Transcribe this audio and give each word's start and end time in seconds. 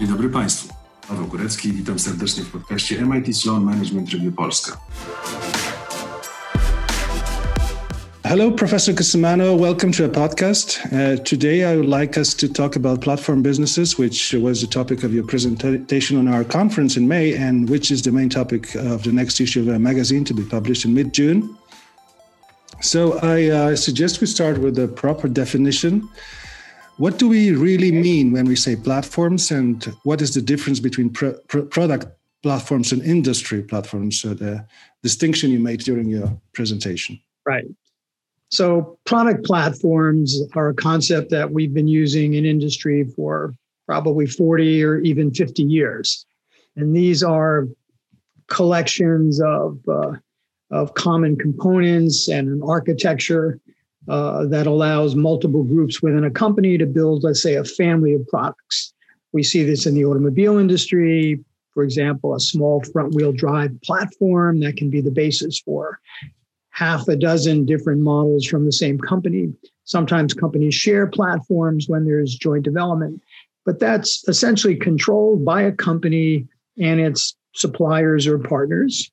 Dzień 0.00 0.08
dobry 0.08 0.28
Państwu. 0.28 0.74
Paweł 1.08 1.26
Górecki, 1.26 1.72
witam 1.72 1.98
serdecznie 1.98 2.44
w 2.44 2.50
podcaście 2.50 3.06
MIT 3.06 3.36
Sloan 3.36 3.64
Management 3.64 4.10
Review 4.10 4.34
Polska. 4.34 4.80
Hello, 8.24 8.50
Professor 8.50 8.94
Cusumano. 8.94 9.56
Welcome 9.56 9.92
to 9.92 10.04
a 10.04 10.08
podcast. 10.08 10.80
Uh, 10.84 11.24
today, 11.24 11.72
I 11.72 11.76
would 11.76 12.00
like 12.00 12.20
us 12.20 12.34
to 12.34 12.48
talk 12.48 12.76
about 12.76 13.00
platform 13.00 13.42
businesses, 13.42 13.98
which 13.98 14.34
was 14.42 14.60
the 14.60 14.66
topic 14.66 15.04
of 15.04 15.14
your 15.14 15.26
presentation 15.26 16.18
on 16.18 16.34
our 16.34 16.44
conference 16.44 17.00
in 17.00 17.08
May, 17.08 17.48
and 17.48 17.70
which 17.70 17.90
is 17.90 18.02
the 18.02 18.12
main 18.12 18.28
topic 18.28 18.74
of 18.74 19.02
the 19.02 19.12
next 19.12 19.40
issue 19.40 19.62
of 19.62 19.68
our 19.68 19.78
magazine 19.78 20.24
to 20.24 20.34
be 20.34 20.42
published 20.42 20.84
in 20.84 20.94
mid 20.94 21.14
June. 21.14 21.56
So, 22.80 23.18
I 23.22 23.50
uh, 23.50 23.76
suggest 23.76 24.20
we 24.20 24.26
start 24.26 24.58
with 24.58 24.78
a 24.78 24.88
proper 24.88 25.28
definition. 25.28 26.08
What 26.98 27.18
do 27.18 27.28
we 27.28 27.52
really 27.52 27.92
mean 27.92 28.32
when 28.32 28.46
we 28.46 28.56
say 28.56 28.74
platforms, 28.74 29.50
and 29.50 29.84
what 30.04 30.22
is 30.22 30.32
the 30.32 30.40
difference 30.40 30.80
between 30.80 31.10
pro- 31.10 31.38
pro- 31.46 31.66
product 31.66 32.06
platforms 32.42 32.90
and 32.90 33.02
industry 33.02 33.62
platforms? 33.62 34.20
So, 34.20 34.32
the 34.32 34.66
distinction 35.02 35.50
you 35.50 35.60
made 35.60 35.80
during 35.80 36.08
your 36.08 36.40
presentation. 36.54 37.20
Right. 37.44 37.66
So, 38.48 38.98
product 39.04 39.44
platforms 39.44 40.40
are 40.54 40.70
a 40.70 40.74
concept 40.74 41.30
that 41.30 41.50
we've 41.50 41.74
been 41.74 41.88
using 41.88 42.32
in 42.32 42.46
industry 42.46 43.04
for 43.04 43.54
probably 43.86 44.26
40 44.26 44.82
or 44.82 44.98
even 45.00 45.30
50 45.34 45.64
years. 45.64 46.24
And 46.76 46.96
these 46.96 47.22
are 47.22 47.68
collections 48.48 49.38
of, 49.40 49.78
uh, 49.86 50.12
of 50.70 50.94
common 50.94 51.36
components 51.36 52.28
and 52.28 52.48
an 52.48 52.62
architecture 52.62 53.60
uh, 54.08 54.46
that 54.46 54.66
allows 54.66 55.14
multiple 55.14 55.64
groups 55.64 56.02
within 56.02 56.24
a 56.24 56.30
company 56.30 56.78
to 56.78 56.86
build, 56.86 57.24
let's 57.24 57.42
say, 57.42 57.54
a 57.54 57.64
family 57.64 58.14
of 58.14 58.26
products. 58.28 58.92
We 59.32 59.42
see 59.42 59.64
this 59.64 59.86
in 59.86 59.94
the 59.94 60.04
automobile 60.04 60.58
industry, 60.58 61.44
for 61.74 61.82
example, 61.82 62.34
a 62.34 62.40
small 62.40 62.82
front 62.92 63.14
wheel 63.14 63.32
drive 63.32 63.70
platform 63.82 64.60
that 64.60 64.76
can 64.76 64.88
be 64.88 65.00
the 65.00 65.10
basis 65.10 65.60
for 65.60 66.00
half 66.70 67.08
a 67.08 67.16
dozen 67.16 67.64
different 67.64 68.00
models 68.00 68.46
from 68.46 68.64
the 68.64 68.72
same 68.72 68.98
company. 68.98 69.52
Sometimes 69.84 70.34
companies 70.34 70.74
share 70.74 71.06
platforms 71.06 71.88
when 71.88 72.04
there's 72.04 72.34
joint 72.34 72.64
development, 72.64 73.22
but 73.64 73.78
that's 73.78 74.26
essentially 74.28 74.76
controlled 74.76 75.44
by 75.44 75.62
a 75.62 75.72
company 75.72 76.46
and 76.78 77.00
its 77.00 77.34
suppliers 77.54 78.26
or 78.26 78.38
partners. 78.38 79.10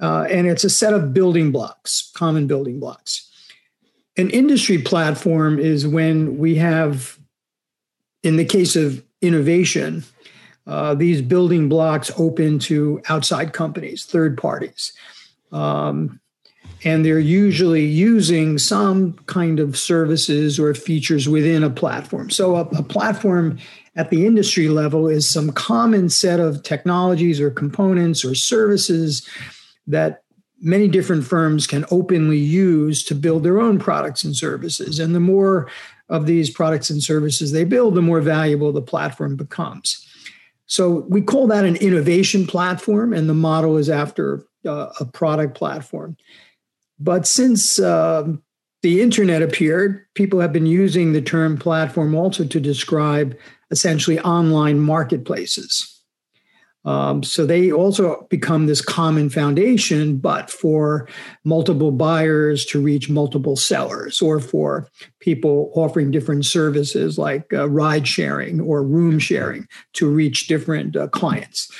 Uh, 0.00 0.26
and 0.30 0.46
it's 0.46 0.64
a 0.64 0.70
set 0.70 0.94
of 0.94 1.12
building 1.12 1.50
blocks, 1.50 2.10
common 2.14 2.46
building 2.46 2.78
blocks. 2.78 3.27
An 4.18 4.30
industry 4.30 4.78
platform 4.78 5.60
is 5.60 5.86
when 5.86 6.38
we 6.38 6.56
have, 6.56 7.18
in 8.24 8.36
the 8.36 8.44
case 8.44 8.74
of 8.74 9.04
innovation, 9.22 10.02
uh, 10.66 10.94
these 10.94 11.22
building 11.22 11.68
blocks 11.68 12.10
open 12.18 12.58
to 12.58 13.00
outside 13.08 13.52
companies, 13.52 14.04
third 14.04 14.36
parties. 14.36 14.92
Um, 15.52 16.20
and 16.84 17.04
they're 17.04 17.18
usually 17.18 17.84
using 17.84 18.58
some 18.58 19.14
kind 19.26 19.60
of 19.60 19.78
services 19.78 20.58
or 20.58 20.74
features 20.74 21.28
within 21.28 21.64
a 21.64 21.70
platform. 21.70 22.28
So, 22.30 22.56
a, 22.56 22.62
a, 22.62 22.82
platform 22.82 23.58
at 23.96 24.10
the 24.10 24.26
industry 24.26 24.68
level 24.68 25.08
is 25.08 25.28
some 25.28 25.50
common 25.50 26.08
set 26.08 26.38
of 26.38 26.62
technologies 26.62 27.40
or 27.40 27.50
components 27.50 28.24
or 28.24 28.34
services 28.34 29.26
that 29.86 30.22
many 30.60 30.88
different 30.88 31.24
firms 31.24 31.66
can 31.66 31.84
openly 31.90 32.38
use 32.38 33.02
to 33.04 33.14
build 33.14 33.44
their 33.44 33.60
own 33.60 33.78
products 33.78 34.24
and 34.24 34.34
services. 34.34 34.98
And 34.98 35.14
the 35.14 35.20
more 35.20 35.70
of 36.08 36.26
these 36.26 36.50
products 36.50 36.90
and 36.90 37.02
services 37.02 37.52
they 37.52 37.64
build, 37.64 37.94
the 37.94 38.02
more 38.02 38.20
valuable 38.20 38.72
the 38.72 38.82
platform 38.82 39.36
becomes. 39.36 40.04
So, 40.66 41.06
we 41.08 41.22
call 41.22 41.46
that 41.46 41.64
an 41.64 41.76
innovation 41.76 42.46
platform, 42.46 43.14
and 43.14 43.28
the 43.28 43.34
model 43.34 43.78
is 43.78 43.88
after 43.88 44.44
uh, 44.66 44.90
a 45.00 45.04
product 45.06 45.56
platform. 45.56 46.16
But 46.98 47.26
since 47.26 47.78
um, 47.78 48.42
the 48.82 49.00
internet 49.00 49.42
appeared, 49.42 50.04
people 50.14 50.40
have 50.40 50.52
been 50.52 50.66
using 50.66 51.12
the 51.12 51.22
term 51.22 51.56
platform 51.56 52.14
also 52.14 52.44
to 52.44 52.60
describe 52.60 53.36
essentially 53.70 54.18
online 54.20 54.78
marketplaces. 54.78 55.97
Um, 56.84 57.22
so 57.22 57.44
they 57.44 57.70
also 57.70 58.26
become 58.30 58.66
this 58.66 58.80
common 58.80 59.30
foundation, 59.30 60.16
but 60.16 60.48
for 60.48 61.08
multiple 61.44 61.90
buyers 61.90 62.64
to 62.66 62.80
reach 62.80 63.10
multiple 63.10 63.56
sellers, 63.56 64.22
or 64.22 64.40
for 64.40 64.88
people 65.20 65.70
offering 65.74 66.10
different 66.10 66.46
services 66.46 67.18
like 67.18 67.52
uh, 67.52 67.68
ride 67.68 68.06
sharing 68.06 68.60
or 68.60 68.82
room 68.82 69.18
sharing 69.18 69.66
to 69.94 70.08
reach 70.08 70.46
different 70.46 70.96
uh, 70.96 71.08
clients. 71.08 71.70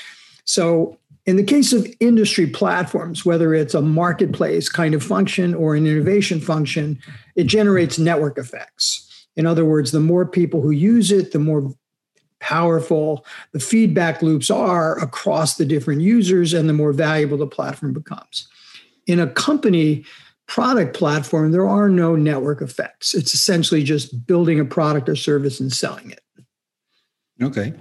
So 0.44 0.98
in 1.26 1.36
the 1.36 1.44
case 1.44 1.72
of 1.72 1.86
industry 2.00 2.46
platforms, 2.46 3.24
whether 3.24 3.54
it's 3.54 3.74
a 3.74 3.82
marketplace 3.82 4.68
kind 4.68 4.94
of 4.94 5.02
function 5.02 5.54
or 5.54 5.74
an 5.74 5.86
innovation 5.86 6.40
function, 6.40 6.98
it 7.36 7.44
generates 7.44 7.98
network 7.98 8.38
effects. 8.38 9.26
In 9.36 9.46
other 9.46 9.64
words, 9.64 9.92
the 9.92 10.00
more 10.00 10.26
people 10.26 10.62
who 10.62 10.70
use 10.70 11.12
it, 11.12 11.32
the 11.32 11.38
more 11.38 11.70
powerful 12.48 13.26
the 13.52 13.60
feedback 13.60 14.22
loops 14.22 14.50
are 14.50 14.98
across 15.00 15.56
the 15.56 15.66
different 15.66 16.00
users 16.00 16.54
and 16.54 16.66
the 16.66 16.72
more 16.72 16.94
valuable 16.94 17.36
the 17.36 17.46
platform 17.46 17.92
becomes. 17.92 18.48
In 19.06 19.20
a 19.20 19.26
company 19.26 20.06
product 20.46 20.96
platform, 20.96 21.52
there 21.52 21.68
are 21.68 21.90
no 21.90 22.16
network 22.16 22.62
effects. 22.62 23.14
It's 23.14 23.34
essentially 23.34 23.82
just 23.82 24.26
building 24.26 24.58
a 24.58 24.64
product 24.64 25.10
or 25.10 25.16
service 25.16 25.60
and 25.60 25.70
selling 25.70 26.10
it. 26.10 26.22
Okay. 27.42 27.74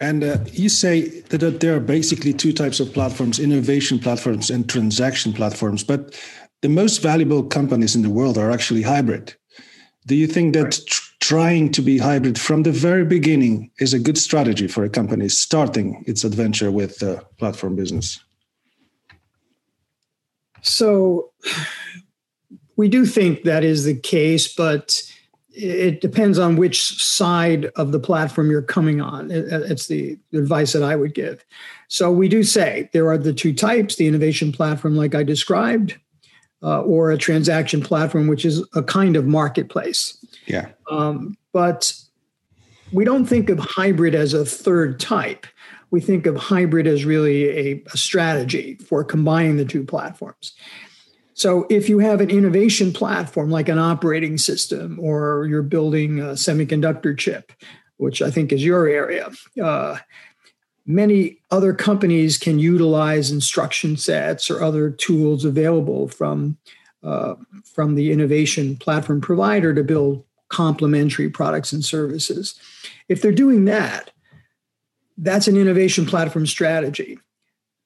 And 0.00 0.24
uh, 0.24 0.38
you 0.50 0.68
say 0.68 1.20
that 1.30 1.60
there 1.60 1.76
are 1.76 1.80
basically 1.80 2.32
two 2.32 2.52
types 2.52 2.80
of 2.80 2.92
platforms 2.92 3.38
innovation 3.38 4.00
platforms 4.00 4.50
and 4.50 4.68
transaction 4.68 5.32
platforms. 5.32 5.84
But 5.84 6.20
the 6.62 6.68
most 6.68 7.00
valuable 7.00 7.44
companies 7.44 7.94
in 7.94 8.02
the 8.02 8.10
world 8.10 8.38
are 8.38 8.50
actually 8.50 8.82
hybrid. 8.82 9.36
Do 10.06 10.16
you 10.16 10.26
think 10.26 10.54
that 10.54 10.80
tr- 10.84 11.13
trying 11.28 11.72
to 11.72 11.80
be 11.80 11.96
hybrid 11.96 12.38
from 12.38 12.64
the 12.64 12.70
very 12.70 13.02
beginning 13.02 13.70
is 13.78 13.94
a 13.94 13.98
good 13.98 14.18
strategy 14.18 14.68
for 14.68 14.84
a 14.84 14.90
company 14.90 15.26
starting 15.26 16.04
its 16.06 16.22
adventure 16.22 16.70
with 16.70 17.02
uh, 17.02 17.18
platform 17.38 17.74
business? 17.74 18.22
So 20.60 21.30
we 22.76 22.88
do 22.90 23.06
think 23.06 23.44
that 23.44 23.64
is 23.64 23.84
the 23.84 23.98
case, 23.98 24.54
but 24.54 25.00
it 25.48 26.02
depends 26.02 26.38
on 26.38 26.56
which 26.56 27.02
side 27.02 27.66
of 27.76 27.92
the 27.92 28.00
platform 28.00 28.50
you're 28.50 28.60
coming 28.60 29.00
on. 29.00 29.30
It's 29.30 29.86
the 29.86 30.18
advice 30.34 30.74
that 30.74 30.82
I 30.82 30.94
would 30.94 31.14
give. 31.14 31.42
So 31.88 32.12
we 32.12 32.28
do 32.28 32.42
say 32.42 32.90
there 32.92 33.08
are 33.08 33.16
the 33.16 33.32
two 33.32 33.54
types 33.54 33.96
the 33.96 34.06
innovation 34.06 34.52
platform, 34.52 34.94
like 34.94 35.14
I 35.14 35.22
described, 35.22 35.98
uh, 36.64 36.80
or 36.80 37.10
a 37.10 37.18
transaction 37.18 37.82
platform, 37.82 38.26
which 38.26 38.44
is 38.44 38.66
a 38.74 38.82
kind 38.82 39.16
of 39.16 39.26
marketplace. 39.26 40.16
Yeah. 40.46 40.70
Um, 40.90 41.36
but 41.52 41.94
we 42.92 43.04
don't 43.04 43.26
think 43.26 43.50
of 43.50 43.58
hybrid 43.58 44.14
as 44.14 44.32
a 44.32 44.44
third 44.44 44.98
type. 44.98 45.46
We 45.90 46.00
think 46.00 46.26
of 46.26 46.36
hybrid 46.36 46.86
as 46.86 47.04
really 47.04 47.48
a, 47.50 47.82
a 47.92 47.96
strategy 47.96 48.76
for 48.76 49.04
combining 49.04 49.58
the 49.58 49.64
two 49.64 49.84
platforms. 49.84 50.54
So 51.34 51.66
if 51.68 51.88
you 51.88 51.98
have 51.98 52.20
an 52.20 52.30
innovation 52.30 52.92
platform 52.92 53.50
like 53.50 53.68
an 53.68 53.78
operating 53.78 54.38
system, 54.38 54.98
or 55.00 55.46
you're 55.46 55.62
building 55.62 56.20
a 56.20 56.34
semiconductor 56.34 57.18
chip, 57.18 57.52
which 57.96 58.22
I 58.22 58.30
think 58.30 58.52
is 58.52 58.64
your 58.64 58.88
area, 58.88 59.30
uh, 59.62 59.98
many 60.86 61.38
other 61.50 61.72
companies 61.72 62.36
can 62.38 62.58
utilize 62.58 63.30
instruction 63.30 63.96
sets 63.96 64.50
or 64.50 64.62
other 64.62 64.90
tools 64.90 65.44
available 65.44 66.08
from 66.08 66.56
uh, 67.02 67.34
from 67.64 67.96
the 67.96 68.10
innovation 68.10 68.76
platform 68.76 69.20
provider 69.20 69.74
to 69.74 69.84
build 69.84 70.24
complementary 70.48 71.28
products 71.28 71.72
and 71.72 71.84
services. 71.84 72.58
If 73.08 73.20
they're 73.20 73.32
doing 73.32 73.66
that, 73.66 74.10
that's 75.18 75.46
an 75.46 75.56
innovation 75.56 76.06
platform 76.06 76.46
strategy. 76.46 77.18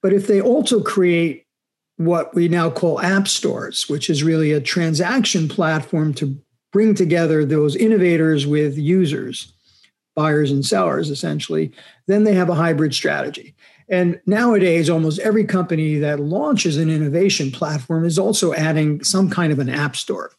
But 0.02 0.12
if 0.12 0.28
they 0.28 0.40
also 0.40 0.80
create 0.80 1.46
what 1.96 2.32
we 2.34 2.48
now 2.48 2.70
call 2.70 3.00
app 3.00 3.26
stores, 3.26 3.88
which 3.88 4.08
is 4.08 4.22
really 4.22 4.52
a 4.52 4.60
transaction 4.60 5.48
platform 5.48 6.14
to 6.14 6.38
bring 6.72 6.94
together 6.94 7.44
those 7.44 7.74
innovators 7.74 8.46
with 8.46 8.78
users, 8.78 9.52
buyers 10.18 10.50
and 10.50 10.66
sellers, 10.66 11.10
essentially, 11.10 11.70
then 12.08 12.24
they 12.24 12.34
have 12.34 12.48
a 12.48 12.54
hybrid 12.54 12.92
strategy. 12.92 13.54
And 13.88 14.20
nowadays, 14.26 14.90
almost 14.90 15.20
every 15.20 15.44
company 15.44 15.96
that 15.98 16.18
launches 16.18 16.76
an 16.76 16.90
innovation 16.90 17.52
platform 17.52 18.04
is 18.04 18.18
also 18.18 18.52
adding 18.52 19.04
some 19.04 19.30
kind 19.30 19.52
of 19.52 19.60
an 19.60 19.68
app 19.68 19.94
store. 19.94 20.32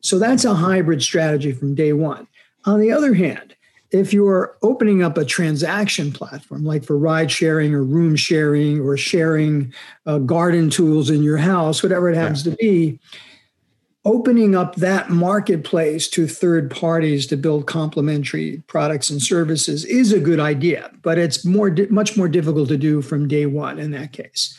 So 0.00 0.18
that's 0.18 0.46
a 0.46 0.54
hybrid 0.54 1.02
strategy 1.02 1.52
from 1.52 1.74
day 1.74 1.92
one. 1.92 2.26
On 2.64 2.80
the 2.80 2.90
other 2.90 3.12
hand, 3.12 3.54
if 3.90 4.14
you're 4.14 4.56
opening 4.62 5.02
up 5.02 5.18
a 5.18 5.24
transaction 5.24 6.12
platform 6.12 6.64
like 6.64 6.82
for 6.82 6.96
ride 6.96 7.30
sharing 7.30 7.74
or 7.74 7.84
room 7.84 8.16
sharing 8.16 8.80
or 8.80 8.96
sharing 8.96 9.72
uh, 10.06 10.18
garden 10.18 10.70
tools 10.70 11.08
in 11.08 11.22
your 11.22 11.36
house 11.36 11.84
whatever 11.84 12.10
it 12.10 12.16
happens 12.16 12.44
yeah. 12.44 12.50
to 12.50 12.56
be 12.56 12.98
opening 14.06 14.54
up 14.54 14.76
that 14.76 15.10
marketplace 15.10 16.08
to 16.08 16.28
third 16.28 16.70
parties 16.70 17.26
to 17.26 17.36
build 17.36 17.66
complementary 17.66 18.62
products 18.68 19.10
and 19.10 19.20
services 19.20 19.84
is 19.84 20.12
a 20.12 20.20
good 20.20 20.38
idea, 20.38 20.90
but 21.02 21.18
it's 21.18 21.44
more 21.44 21.74
much 21.90 22.16
more 22.16 22.28
difficult 22.28 22.68
to 22.68 22.76
do 22.76 23.02
from 23.02 23.26
day 23.26 23.46
one 23.46 23.80
in 23.80 23.90
that 23.90 24.12
case. 24.12 24.56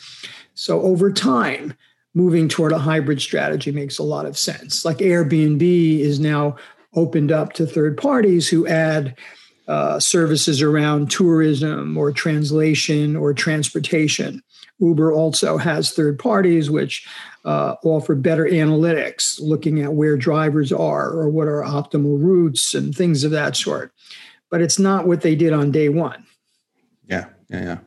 So 0.54 0.82
over 0.82 1.10
time, 1.10 1.72
moving 2.14 2.46
toward 2.48 2.72
a 2.72 2.78
hybrid 2.78 3.22
strategy 3.22 3.72
makes 3.72 3.98
a 3.98 4.02
lot 4.02 4.26
of 4.26 4.36
sense. 4.36 4.84
Like 4.84 4.98
Airbnb 4.98 6.00
is 6.00 6.20
now 6.20 6.56
opened 6.94 7.32
up 7.32 7.54
to 7.54 7.66
third 7.66 7.96
parties 7.96 8.48
who 8.48 8.66
add 8.66 9.16
uh, 9.66 9.98
services 9.98 10.60
around 10.60 11.10
tourism 11.10 11.96
or 11.96 12.12
translation 12.12 13.16
or 13.16 13.32
transportation. 13.32 14.42
Uber 14.80 15.12
also 15.12 15.56
has 15.56 15.92
third 15.92 16.18
parties 16.18 16.70
which 16.70 17.06
uh, 17.44 17.74
offer 17.82 18.14
better 18.14 18.44
analytics, 18.44 19.40
looking 19.40 19.80
at 19.80 19.94
where 19.94 20.16
drivers 20.16 20.72
are 20.72 21.10
or 21.10 21.28
what 21.28 21.48
are 21.48 21.62
optimal 21.62 22.22
routes 22.22 22.74
and 22.74 22.94
things 22.94 23.24
of 23.24 23.30
that 23.30 23.56
sort. 23.56 23.92
But 24.50 24.62
it's 24.62 24.78
not 24.78 25.06
what 25.06 25.22
they 25.22 25.34
did 25.34 25.52
on 25.52 25.70
day 25.70 25.88
one. 25.88 26.24
Yeah, 27.06 27.26
yeah, 27.48 27.62
yeah. 27.62 27.78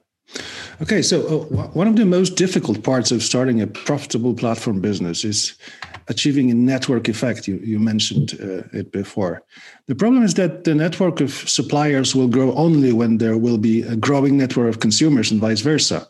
Okay, 0.82 1.02
so 1.02 1.20
uh, 1.22 1.68
one 1.74 1.88
of 1.88 1.96
the 1.96 2.06
most 2.06 2.36
difficult 2.36 2.84
parts 2.84 3.12
of 3.12 3.22
starting 3.22 3.62
a 3.62 3.68
profitable 3.68 4.34
platform 4.34 4.82
business 4.82 5.24
is 5.24 5.56
achieving 6.08 6.50
a 6.50 6.56
network 6.56 7.08
effect. 7.08 7.48
You, 7.48 7.58
you 7.64 7.80
mentioned 7.80 8.34
uh, 8.42 8.64
it 8.78 8.92
before. 8.92 9.44
The 9.88 9.96
problem 9.96 10.24
is 10.24 10.34
that 10.36 10.64
the 10.64 10.74
network 10.74 11.22
of 11.22 11.32
suppliers 11.32 12.16
will 12.16 12.28
grow 12.28 12.54
only 12.56 12.94
when 12.94 13.18
there 13.18 13.38
will 13.38 13.58
be 13.58 13.84
a 13.84 13.96
growing 13.96 14.38
network 14.38 14.70
of 14.70 14.80
consumers 14.80 15.32
and 15.32 15.40
vice 15.40 15.62
versa. 15.62 16.08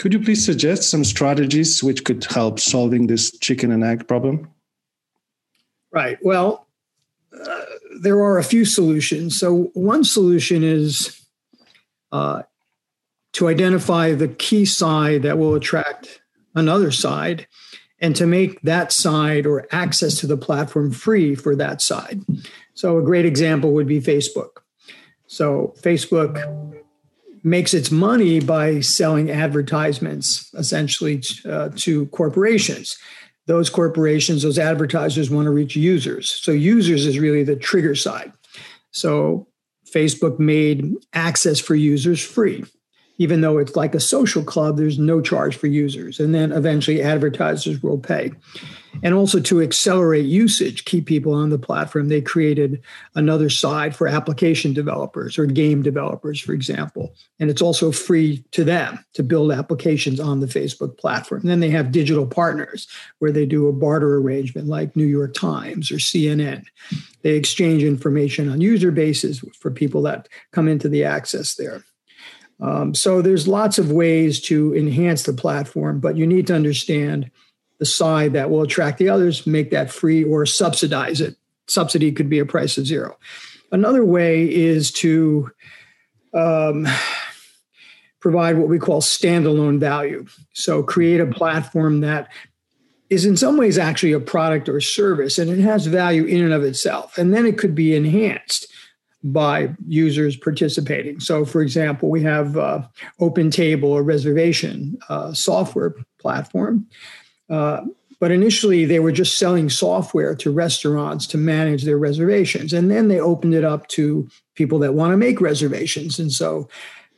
Could 0.00 0.14
you 0.14 0.20
please 0.20 0.42
suggest 0.42 0.88
some 0.88 1.04
strategies 1.04 1.84
which 1.84 2.04
could 2.04 2.24
help 2.24 2.58
solving 2.58 3.06
this 3.06 3.38
chicken 3.40 3.70
and 3.70 3.84
egg 3.84 4.08
problem? 4.08 4.48
Right. 5.92 6.16
Well, 6.22 6.66
uh, 7.38 7.64
there 8.00 8.22
are 8.22 8.38
a 8.38 8.42
few 8.42 8.64
solutions. 8.64 9.38
So, 9.38 9.64
one 9.74 10.02
solution 10.04 10.64
is 10.64 11.20
uh, 12.12 12.44
to 13.34 13.48
identify 13.48 14.14
the 14.14 14.28
key 14.28 14.64
side 14.64 15.20
that 15.24 15.36
will 15.36 15.54
attract 15.54 16.22
another 16.54 16.90
side 16.90 17.46
and 17.98 18.16
to 18.16 18.26
make 18.26 18.62
that 18.62 18.92
side 18.92 19.44
or 19.44 19.66
access 19.70 20.18
to 20.20 20.26
the 20.26 20.38
platform 20.38 20.92
free 20.92 21.34
for 21.34 21.54
that 21.56 21.82
side. 21.82 22.22
So, 22.72 22.96
a 22.96 23.02
great 23.02 23.26
example 23.26 23.72
would 23.72 23.86
be 23.86 24.00
Facebook. 24.00 24.62
So, 25.26 25.74
Facebook 25.82 26.80
makes 27.42 27.74
its 27.74 27.90
money 27.90 28.40
by 28.40 28.80
selling 28.80 29.30
advertisements 29.30 30.52
essentially 30.54 31.22
uh, 31.44 31.70
to 31.76 32.06
corporations. 32.06 32.96
Those 33.46 33.70
corporations, 33.70 34.42
those 34.42 34.58
advertisers 34.58 35.30
want 35.30 35.46
to 35.46 35.50
reach 35.50 35.74
users. 35.74 36.30
So, 36.30 36.52
users 36.52 37.06
is 37.06 37.18
really 37.18 37.42
the 37.42 37.56
trigger 37.56 37.94
side. 37.94 38.32
So, 38.92 39.48
Facebook 39.92 40.38
made 40.38 40.94
access 41.14 41.58
for 41.58 41.74
users 41.74 42.22
free 42.22 42.64
even 43.20 43.42
though 43.42 43.58
it's 43.58 43.76
like 43.76 43.94
a 43.94 44.00
social 44.00 44.42
club, 44.42 44.78
there's 44.78 44.98
no 44.98 45.20
charge 45.20 45.54
for 45.54 45.66
users. 45.66 46.18
And 46.18 46.34
then 46.34 46.52
eventually 46.52 47.02
advertisers 47.02 47.82
will 47.82 47.98
pay. 47.98 48.32
And 49.02 49.12
also 49.12 49.40
to 49.40 49.60
accelerate 49.60 50.24
usage, 50.24 50.86
keep 50.86 51.04
people 51.04 51.34
on 51.34 51.50
the 51.50 51.58
platform, 51.58 52.08
they 52.08 52.22
created 52.22 52.82
another 53.14 53.50
side 53.50 53.94
for 53.94 54.08
application 54.08 54.72
developers 54.72 55.38
or 55.38 55.44
game 55.44 55.82
developers, 55.82 56.40
for 56.40 56.54
example. 56.54 57.12
And 57.38 57.50
it's 57.50 57.60
also 57.60 57.92
free 57.92 58.42
to 58.52 58.64
them 58.64 59.04
to 59.12 59.22
build 59.22 59.52
applications 59.52 60.18
on 60.18 60.40
the 60.40 60.46
Facebook 60.46 60.96
platform. 60.96 61.42
And 61.42 61.50
then 61.50 61.60
they 61.60 61.70
have 61.70 61.92
digital 61.92 62.26
partners 62.26 62.88
where 63.18 63.32
they 63.32 63.44
do 63.44 63.68
a 63.68 63.72
barter 63.72 64.16
arrangement 64.16 64.66
like 64.66 64.96
New 64.96 65.04
York 65.04 65.34
Times 65.34 65.90
or 65.90 65.96
CNN. 65.96 66.64
They 67.20 67.34
exchange 67.34 67.82
information 67.82 68.48
on 68.48 68.62
user 68.62 68.90
bases 68.90 69.44
for 69.58 69.70
people 69.70 70.00
that 70.02 70.26
come 70.52 70.68
into 70.68 70.88
the 70.88 71.04
access 71.04 71.54
there. 71.56 71.84
Um, 72.60 72.94
so 72.94 73.22
there's 73.22 73.48
lots 73.48 73.78
of 73.78 73.90
ways 73.90 74.40
to 74.42 74.74
enhance 74.76 75.22
the 75.22 75.32
platform, 75.32 76.00
but 76.00 76.16
you 76.16 76.26
need 76.26 76.46
to 76.48 76.54
understand 76.54 77.30
the 77.78 77.86
side 77.86 78.34
that 78.34 78.50
will 78.50 78.62
attract 78.62 78.98
the 78.98 79.08
others, 79.08 79.46
make 79.46 79.70
that 79.70 79.90
free 79.90 80.22
or 80.22 80.44
subsidize 80.44 81.20
it. 81.20 81.36
Subsidy 81.66 82.12
could 82.12 82.28
be 82.28 82.38
a 82.38 82.46
price 82.46 82.76
of 82.76 82.86
zero. 82.86 83.16
Another 83.72 84.04
way 84.04 84.52
is 84.52 84.90
to 84.92 85.50
um, 86.34 86.86
provide 88.20 88.58
what 88.58 88.68
we 88.68 88.78
call 88.78 89.00
standalone 89.00 89.78
value. 89.78 90.26
So 90.52 90.82
create 90.82 91.20
a 91.20 91.26
platform 91.26 92.00
that 92.00 92.28
is 93.08 93.24
in 93.24 93.36
some 93.36 93.56
ways 93.56 93.78
actually 93.78 94.12
a 94.12 94.20
product 94.20 94.68
or 94.68 94.80
service 94.80 95.38
and 95.38 95.50
it 95.50 95.60
has 95.60 95.86
value 95.86 96.24
in 96.24 96.42
and 96.44 96.52
of 96.52 96.62
itself. 96.62 97.16
And 97.16 97.32
then 97.32 97.46
it 97.46 97.58
could 97.58 97.74
be 97.74 97.96
enhanced 97.96 98.66
by 99.22 99.74
users 99.86 100.36
participating. 100.36 101.20
So, 101.20 101.44
for 101.44 101.60
example, 101.60 102.08
we 102.08 102.22
have 102.22 102.56
uh, 102.56 102.82
Open 103.18 103.50
Table, 103.50 103.96
a 103.96 104.02
reservation 104.02 104.98
uh, 105.08 105.32
software 105.32 105.94
platform. 106.18 106.86
Uh, 107.48 107.82
but 108.18 108.30
initially, 108.30 108.84
they 108.84 109.00
were 109.00 109.12
just 109.12 109.38
selling 109.38 109.70
software 109.70 110.34
to 110.36 110.50
restaurants 110.50 111.26
to 111.28 111.38
manage 111.38 111.84
their 111.84 111.98
reservations. 111.98 112.72
And 112.72 112.90
then 112.90 113.08
they 113.08 113.18
opened 113.18 113.54
it 113.54 113.64
up 113.64 113.88
to 113.88 114.28
people 114.54 114.78
that 114.80 114.94
want 114.94 115.12
to 115.12 115.16
make 115.16 115.40
reservations. 115.40 116.18
And 116.18 116.32
so, 116.32 116.68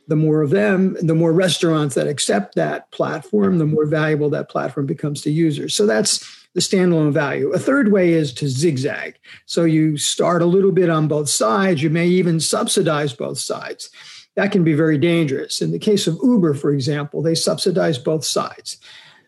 the 0.07 0.15
more 0.17 0.41
of 0.41 0.49
them, 0.49 0.97
the 1.01 1.15
more 1.15 1.31
restaurants 1.31 1.95
that 1.95 2.07
accept 2.07 2.55
that 2.55 2.91
platform, 2.91 3.57
the 3.57 3.65
more 3.65 3.85
valuable 3.85 4.29
that 4.31 4.49
platform 4.49 4.85
becomes 4.85 5.21
to 5.21 5.31
users. 5.31 5.73
So, 5.73 5.85
that's 5.85 6.42
the 6.53 6.61
standalone 6.61 7.11
value. 7.11 7.51
A 7.51 7.59
third 7.59 7.91
way 7.91 8.13
is 8.13 8.33
to 8.33 8.47
zigzag. 8.47 9.17
So 9.45 9.63
you 9.63 9.97
start 9.97 10.41
a 10.41 10.47
little 10.47 10.71
bit 10.71 10.89
on 10.89 11.07
both 11.07 11.29
sides. 11.29 11.81
You 11.81 11.89
may 11.89 12.07
even 12.07 12.39
subsidize 12.39 13.13
both 13.13 13.39
sides. 13.39 13.89
That 14.35 14.51
can 14.51 14.63
be 14.63 14.73
very 14.73 14.97
dangerous. 14.97 15.61
In 15.61 15.71
the 15.71 15.79
case 15.79 16.07
of 16.07 16.17
Uber, 16.23 16.53
for 16.55 16.71
example, 16.71 17.21
they 17.21 17.35
subsidize 17.35 17.97
both 17.97 18.25
sides. 18.25 18.77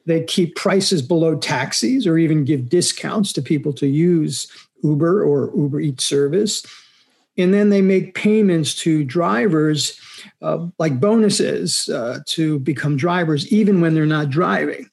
They 0.06 0.24
keep 0.24 0.56
prices 0.56 1.02
below 1.02 1.36
taxis 1.36 2.06
or 2.06 2.18
even 2.18 2.46
give 2.46 2.70
discounts 2.70 3.34
to 3.34 3.42
people 3.42 3.74
to 3.74 3.88
use 3.88 4.48
Uber 4.84 5.24
or 5.24 5.52
Uber 5.56 5.80
Eats 5.80 6.06
service. 6.06 6.64
And 7.38 7.54
then 7.54 7.70
they 7.70 7.82
make 7.82 8.16
payments 8.16 8.76
to 8.76 9.04
drivers 9.04 10.00
uh, 10.42 10.68
like 10.78 11.00
bonuses 11.00 11.90
uh, 11.90 12.20
to 12.28 12.60
become 12.60 12.98
drivers, 12.98 13.52
even 13.52 13.82
when 13.82 13.94
they're 13.94 14.06
not 14.06 14.30
driving. 14.30 14.90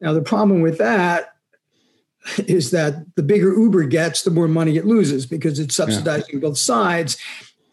Now, 0.00 0.12
the 0.12 0.22
problem 0.22 0.62
with 0.62 0.78
that 0.78 1.35
is 2.46 2.70
that 2.70 3.14
the 3.16 3.22
bigger 3.22 3.54
Uber 3.54 3.84
gets, 3.84 4.22
the 4.22 4.30
more 4.30 4.48
money 4.48 4.76
it 4.76 4.86
loses 4.86 5.26
because 5.26 5.58
it's 5.58 5.76
subsidizing 5.76 6.34
yeah. 6.34 6.40
both 6.40 6.58
sides. 6.58 7.16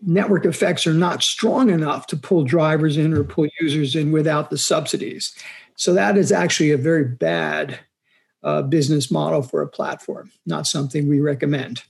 Network 0.06 0.46
effects 0.46 0.86
are 0.86 0.94
not 0.94 1.24
strong 1.24 1.70
enough 1.70 2.08
to 2.08 2.18
pull 2.18 2.44
drivers 2.44 2.98
in 2.98 3.14
or 3.14 3.24
pull 3.24 3.48
users 3.62 3.96
in 3.96 4.12
without 4.12 4.50
the 4.50 4.58
subsidies. 4.58 5.34
So 5.76 5.94
that 5.94 6.18
is 6.18 6.32
actually 6.32 6.72
a 6.72 6.78
very 6.78 7.06
bad 7.06 7.80
uh, 8.44 8.62
business 8.62 9.10
model 9.10 9.42
for 9.42 9.62
a 9.62 9.68
platform, 9.68 10.32
not 10.46 10.68
something 10.68 11.08
we 11.08 11.22
recommend. 11.22 11.84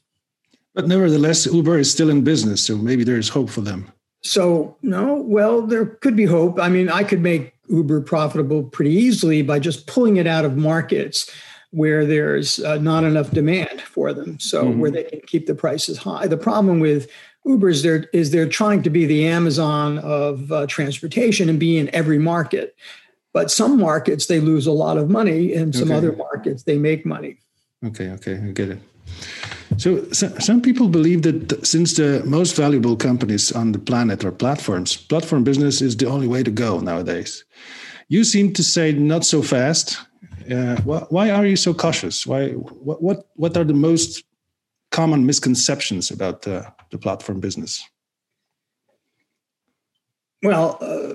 But 0.76 0.88
nevertheless, 0.88 1.46
Uber 1.46 1.80
is 1.80 1.92
still 1.92 2.10
in 2.10 2.24
business, 2.24 2.64
so 2.64 2.78
maybe 2.78 3.04
there 3.04 3.18
is 3.18 3.30
hope 3.30 3.50
for 3.50 3.62
them. 3.62 3.92
So, 4.22 4.78
no, 4.82 5.16
well, 5.16 5.62
there 5.64 5.86
could 5.86 6.16
be 6.16 6.26
hope. 6.26 6.60
I 6.60 6.70
mean, 6.70 6.90
I 6.90 7.04
could 7.04 7.22
make 7.22 7.54
Uber 7.68 8.02
profitable 8.02 8.64
pretty 8.64 8.92
easily 8.92 9.42
by 9.42 9.60
just 9.60 9.86
pulling 9.88 10.18
it 10.18 10.28
out 10.28 10.46
of 10.46 10.56
markets 10.56 11.30
where 11.74 12.06
there's 12.06 12.60
uh, 12.60 12.78
not 12.78 13.04
enough 13.04 13.32
demand 13.32 13.82
for 13.82 14.14
them, 14.14 14.40
so 14.40 14.66
mm-hmm. 14.66 14.80
where 14.80 14.92
they 14.92 15.04
can 15.04 15.22
keep 15.22 15.48
the 15.48 15.56
prices 15.56 15.98
high. 15.98 16.28
The 16.28 16.38
problem 16.38 16.80
with 16.80 17.10
Uber 17.46 17.70
is 17.70 17.82
they're, 17.82 18.06
is 18.14 18.30
they're 18.30 18.48
trying 18.48 18.84
to 18.84 18.92
be 18.92 19.08
the 19.08 19.28
Amazon 19.28 19.98
of 19.98 20.52
uh, 20.52 20.68
transportation 20.68 21.50
and 21.50 21.60
be 21.60 21.80
in 21.80 21.94
every 21.94 22.20
market. 22.20 22.76
But 23.34 23.50
some 23.50 23.80
markets 23.80 24.28
they 24.28 24.40
lose 24.40 24.68
a 24.68 24.72
lot 24.72 24.98
of 24.98 25.10
money, 25.10 25.54
and 25.56 25.74
some 25.74 25.90
okay. 25.90 25.98
other 25.98 26.16
markets 26.16 26.64
they 26.64 26.78
make 26.78 27.08
money. 27.08 27.40
Okay, 27.84 28.12
okay, 28.12 28.36
I 28.36 28.52
get 28.52 28.70
it. 28.70 28.80
So, 29.78 30.08
so, 30.12 30.30
some 30.38 30.62
people 30.62 30.88
believe 30.88 31.24
that 31.24 31.66
since 31.66 31.96
the 31.96 32.22
most 32.24 32.56
valuable 32.56 32.96
companies 32.96 33.52
on 33.52 33.72
the 33.72 33.80
planet 33.80 34.24
are 34.24 34.32
platforms, 34.32 34.96
platform 34.96 35.44
business 35.44 35.82
is 35.82 35.98
the 35.98 36.06
only 36.06 36.28
way 36.28 36.44
to 36.44 36.52
go 36.52 36.80
nowadays. 36.80 37.44
You 38.10 38.24
seem 38.24 38.54
to 38.54 38.64
say 38.64 38.92
not 38.92 39.26
so 39.26 39.42
fast 39.42 39.98
uh, 40.52 40.76
why 40.82 41.30
are 41.30 41.46
you 41.46 41.56
so 41.56 41.74
cautious? 41.74 42.28
Why? 42.28 42.50
What? 42.50 43.02
What, 43.02 43.28
what 43.36 43.58
are 43.58 43.64
the 43.64 43.74
most 43.74 44.24
common 44.92 45.26
misconceptions 45.26 46.12
about 46.12 46.48
uh, 46.48 46.70
the 46.92 46.98
platform 46.98 47.40
business? 47.40 47.84
Well, 50.44 50.78
uh, 50.82 51.14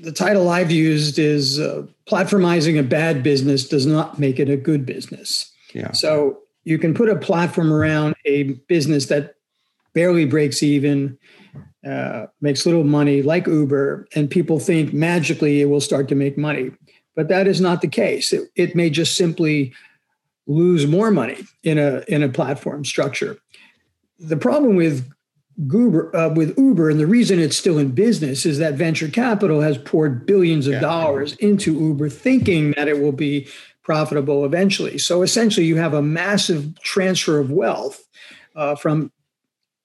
the 0.00 0.12
title 0.14 0.48
I've 0.48 0.70
used 0.70 1.18
is 1.18 1.60
uh, 1.60 1.86
platformizing 2.06 2.78
a 2.78 2.82
bad 2.82 3.22
business 3.22 3.68
does 3.68 3.84
not 3.84 4.18
make 4.18 4.40
it 4.40 4.48
a 4.48 4.56
good 4.56 4.86
business. 4.86 5.52
Yeah. 5.74 5.92
So 5.92 6.38
you 6.64 6.78
can 6.78 6.94
put 6.94 7.10
a 7.10 7.16
platform 7.16 7.70
around 7.72 8.14
a 8.24 8.54
business 8.68 9.06
that 9.06 9.34
barely 9.92 10.24
breaks 10.24 10.62
even, 10.62 11.18
uh, 11.86 12.26
makes 12.40 12.64
little 12.64 12.84
money, 12.84 13.20
like 13.20 13.46
Uber, 13.46 14.08
and 14.14 14.30
people 14.30 14.58
think 14.58 14.94
magically 14.94 15.60
it 15.60 15.66
will 15.66 15.80
start 15.80 16.08
to 16.08 16.14
make 16.14 16.38
money. 16.38 16.70
But 17.14 17.28
that 17.28 17.46
is 17.46 17.60
not 17.60 17.82
the 17.82 17.88
case. 17.88 18.32
It, 18.32 18.50
it 18.54 18.74
may 18.74 18.90
just 18.90 19.16
simply 19.16 19.72
lose 20.46 20.86
more 20.86 21.10
money 21.10 21.44
in 21.62 21.78
a 21.78 22.02
in 22.08 22.22
a 22.22 22.28
platform 22.28 22.84
structure. 22.84 23.38
The 24.18 24.36
problem 24.36 24.76
with 24.76 25.10
Uber, 25.58 26.16
uh, 26.16 26.28
with 26.30 26.56
Uber, 26.58 26.90
and 26.90 26.98
the 26.98 27.06
reason 27.06 27.38
it's 27.38 27.56
still 27.56 27.78
in 27.78 27.90
business 27.90 28.46
is 28.46 28.58
that 28.58 28.74
venture 28.74 29.08
capital 29.08 29.60
has 29.60 29.76
poured 29.78 30.26
billions 30.26 30.66
of 30.66 30.74
yeah. 30.74 30.80
dollars 30.80 31.34
into 31.36 31.74
Uber, 31.78 32.08
thinking 32.08 32.72
that 32.76 32.88
it 32.88 33.00
will 33.00 33.12
be 33.12 33.46
profitable 33.82 34.44
eventually. 34.44 34.96
So 34.98 35.22
essentially, 35.22 35.66
you 35.66 35.76
have 35.76 35.94
a 35.94 36.02
massive 36.02 36.80
transfer 36.80 37.38
of 37.38 37.50
wealth 37.50 38.02
uh, 38.56 38.76
from 38.76 39.12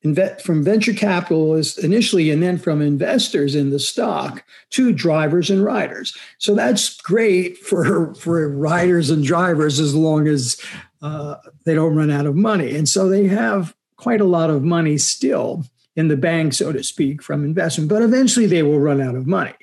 from 0.04 0.63
venture 0.63 0.94
capitalists 0.94 1.77
initially, 1.77 2.32
and 2.32 2.42
then 2.42 2.58
from 2.58 2.82
investors 2.82 3.56
in 3.56 3.72
the 3.72 3.80
stock 3.80 4.44
to 4.70 4.94
drivers 4.94 5.50
and 5.50 5.63
riders. 5.63 6.16
So 6.38 6.56
that's 6.56 7.01
great 7.01 7.58
for 7.58 8.13
for 8.16 8.48
riders 8.48 9.10
and 9.10 9.24
drivers 9.24 9.80
as 9.80 9.96
long 9.96 10.27
as 10.27 10.62
uh, 11.01 11.36
they 11.66 11.75
don't 11.75 11.96
run 11.96 12.12
out 12.12 12.25
of 12.25 12.36
money. 12.36 12.75
And 12.75 12.88
so 12.88 13.10
they 13.10 13.27
have 13.27 13.75
quite 13.98 14.22
a 14.22 14.25
lot 14.25 14.50
of 14.50 14.63
money 14.63 14.98
still 14.98 15.66
in 15.96 16.08
the 16.08 16.18
bank, 16.18 16.54
so 16.54 16.72
to 16.72 16.84
speak, 16.84 17.24
from 17.24 17.44
investment. 17.44 17.89
But 17.89 18.04
eventually, 18.04 18.46
they 18.46 18.63
will 18.63 18.80
run 18.80 19.01
out 19.01 19.16
of 19.16 19.27
money. 19.27 19.56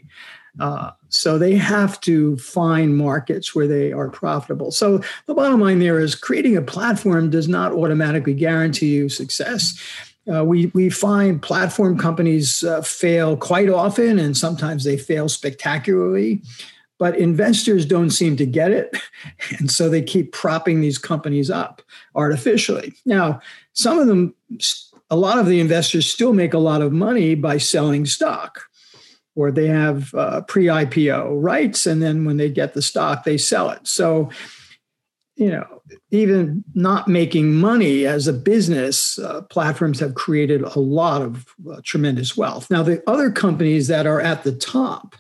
Uh, 0.59 0.91
so 1.09 1.39
they 1.39 1.57
have 1.57 2.01
to 2.01 2.37
find 2.37 2.97
markets 2.97 3.55
where 3.55 3.67
they 3.67 3.93
are 3.93 4.09
profitable. 4.09 4.71
So 4.71 5.01
the 5.27 5.35
bottom 5.35 5.61
line 5.61 5.79
there 5.79 5.99
is 5.99 6.15
creating 6.15 6.57
a 6.57 6.63
platform 6.63 7.31
does 7.31 7.49
not 7.49 7.73
automatically 7.73 8.35
guarantee 8.35 8.95
you 8.95 9.09
success. 9.09 9.77
Uh, 10.33 10.45
we 10.45 10.67
we 10.67 10.89
find 10.89 11.43
platform 11.43 11.99
companies 11.99 12.63
uh, 12.65 12.81
fail 12.81 13.37
quite 13.37 13.69
often, 13.69 14.19
and 14.19 14.37
sometimes 14.37 14.85
they 14.85 14.97
fail 14.97 15.29
spectacularly. 15.29 16.43
But 16.99 17.19
investors 17.19 17.85
don't 17.85 18.11
seem 18.11 18.37
to 18.37 18.47
get 18.47 18.71
it, 18.71 18.97
and 19.59 19.71
so 19.71 19.89
they 19.89 20.03
keep 20.03 20.33
propping 20.33 20.81
these 20.81 20.99
companies 20.99 21.51
up 21.51 21.83
artificially. 22.15 22.95
Now, 23.05 23.41
some 23.73 23.99
of 23.99 24.07
them, 24.07 24.35
a 25.11 25.17
lot 25.17 25.39
of 25.39 25.47
the 25.47 25.61
investors 25.61 26.11
still 26.11 26.33
make 26.33 26.55
a 26.55 26.59
lot 26.59 26.81
of 26.81 26.93
money 26.93 27.35
by 27.35 27.59
selling 27.59 28.07
stock, 28.07 28.63
or 29.35 29.51
they 29.51 29.67
have 29.67 30.15
uh, 30.15 30.43
pre-IPO 30.43 31.43
rights, 31.43 31.85
and 31.85 32.01
then 32.01 32.25
when 32.25 32.39
they 32.39 32.49
get 32.49 32.73
the 32.73 32.83
stock, 32.83 33.25
they 33.25 33.37
sell 33.37 33.69
it. 33.71 33.87
So 33.87 34.31
you 35.37 35.51
know, 35.51 35.83
even 36.11 36.63
not 36.75 37.09
making 37.09 37.55
money 37.55 38.07
as 38.07 38.29
a 38.29 38.33
business, 38.33 39.19
uh, 39.19 39.43
platforms 39.43 39.99
have 39.99 40.15
created 40.15 40.63
a 40.63 40.79
lot 40.79 41.23
of 41.23 41.47
uh, 41.71 41.81
tremendous 41.83 42.37
wealth. 42.37 42.71
Now, 42.71 42.83
the 42.83 43.03
other 43.09 43.31
companies 43.31 43.89
that 43.89 44.07
are 44.07 44.21
at 44.21 44.45
the 44.45 44.53
top, 44.53 45.17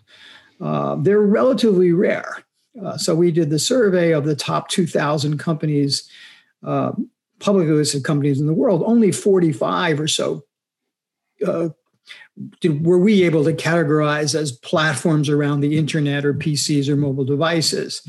uh, 0.61 0.97
they're 0.97 1.21
relatively 1.21 1.92
rare. 1.92 2.44
Uh, 2.83 2.97
so 2.97 3.14
we 3.14 3.33
did 3.33 3.50
the 3.50 3.59
survey 3.59 4.12
of 4.12 4.25
the 4.25 4.37
top 4.37 4.68
2,000 4.68 5.38
companies, 5.38 6.09
uh, 6.64 6.92
publicly 7.40 7.73
listed 7.73 8.04
companies 8.04 8.40
in 8.40 8.47
the 8.47 8.54
world. 8.54 8.83
Only 8.87 9.11
45 9.11 10.00
or 10.00 10.09
so 10.09 10.44
uh, 11.44 11.71
did, 12.61 12.87
were 12.87 12.99
we 12.99 13.25
able 13.25 13.44
to 13.44 13.52
categorize 13.52 14.35
as 14.35 14.52
platforms 14.52 15.28
around 15.28 15.61
the 15.61 15.76
internet 15.76 16.25
or 16.25 16.35
PCs 16.35 16.88
or 16.88 16.97
mobile 16.97 17.25
devices 17.25 18.06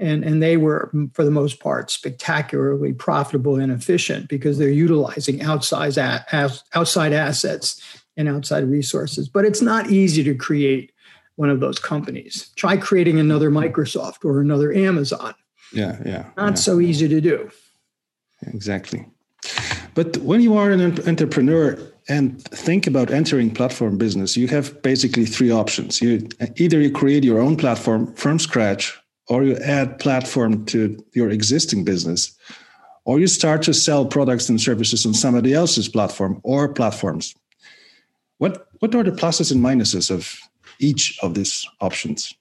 and 0.00 0.24
and 0.24 0.42
they 0.42 0.56
were 0.56 0.90
for 1.12 1.24
the 1.24 1.30
most 1.30 1.60
part 1.60 1.90
spectacularly 1.90 2.92
profitable 2.92 3.56
and 3.56 3.70
efficient 3.70 4.28
because 4.28 4.58
they're 4.58 4.70
utilizing 4.70 5.42
outside 5.42 5.96
outside 6.72 7.12
assets 7.12 7.80
and 8.16 8.28
outside 8.28 8.64
resources. 8.64 9.28
But 9.28 9.44
it's 9.44 9.62
not 9.62 9.90
easy 9.90 10.24
to 10.24 10.34
create 10.34 10.92
one 11.36 11.50
of 11.50 11.60
those 11.60 11.78
companies. 11.78 12.50
Try 12.56 12.76
creating 12.76 13.18
another 13.18 13.50
microsoft 13.50 14.24
or 14.24 14.40
another 14.40 14.72
amazon. 14.72 15.34
Yeah 15.72 15.98
yeah 16.04 16.24
not 16.36 16.52
yeah. 16.52 16.54
so 16.54 16.80
easy 16.80 17.08
to 17.08 17.20
do. 17.20 17.50
Exactly. 18.46 19.06
But 19.94 20.16
when 20.18 20.40
you 20.40 20.56
are 20.56 20.70
an 20.70 20.80
entrepreneur 21.06 21.78
and 22.08 22.42
think 22.44 22.86
about 22.86 23.10
entering 23.10 23.50
platform 23.52 23.98
business 23.98 24.36
you 24.36 24.48
have 24.48 24.80
basically 24.82 25.26
three 25.26 25.50
options. 25.50 26.00
You 26.00 26.28
either 26.56 26.80
you 26.80 26.90
create 26.90 27.22
your 27.22 27.40
own 27.40 27.56
platform 27.56 28.12
from 28.14 28.38
scratch 28.38 28.99
or 29.30 29.44
you 29.44 29.56
add 29.58 29.98
platform 30.00 30.66
to 30.66 31.02
your 31.14 31.30
existing 31.30 31.84
business 31.84 32.36
or 33.04 33.20
you 33.20 33.28
start 33.28 33.62
to 33.62 33.72
sell 33.72 34.04
products 34.04 34.48
and 34.48 34.60
services 34.60 35.06
on 35.06 35.14
somebody 35.14 35.54
else's 35.54 35.88
platform 35.88 36.40
or 36.42 36.68
platforms. 36.68 37.34
What 38.38 38.66
what 38.80 38.94
are 38.94 39.04
the 39.04 39.12
pluses 39.12 39.52
and 39.52 39.64
minuses 39.64 40.10
of 40.10 40.38
each 40.78 41.18
of 41.22 41.34
these 41.34 41.66
options? 41.80 42.34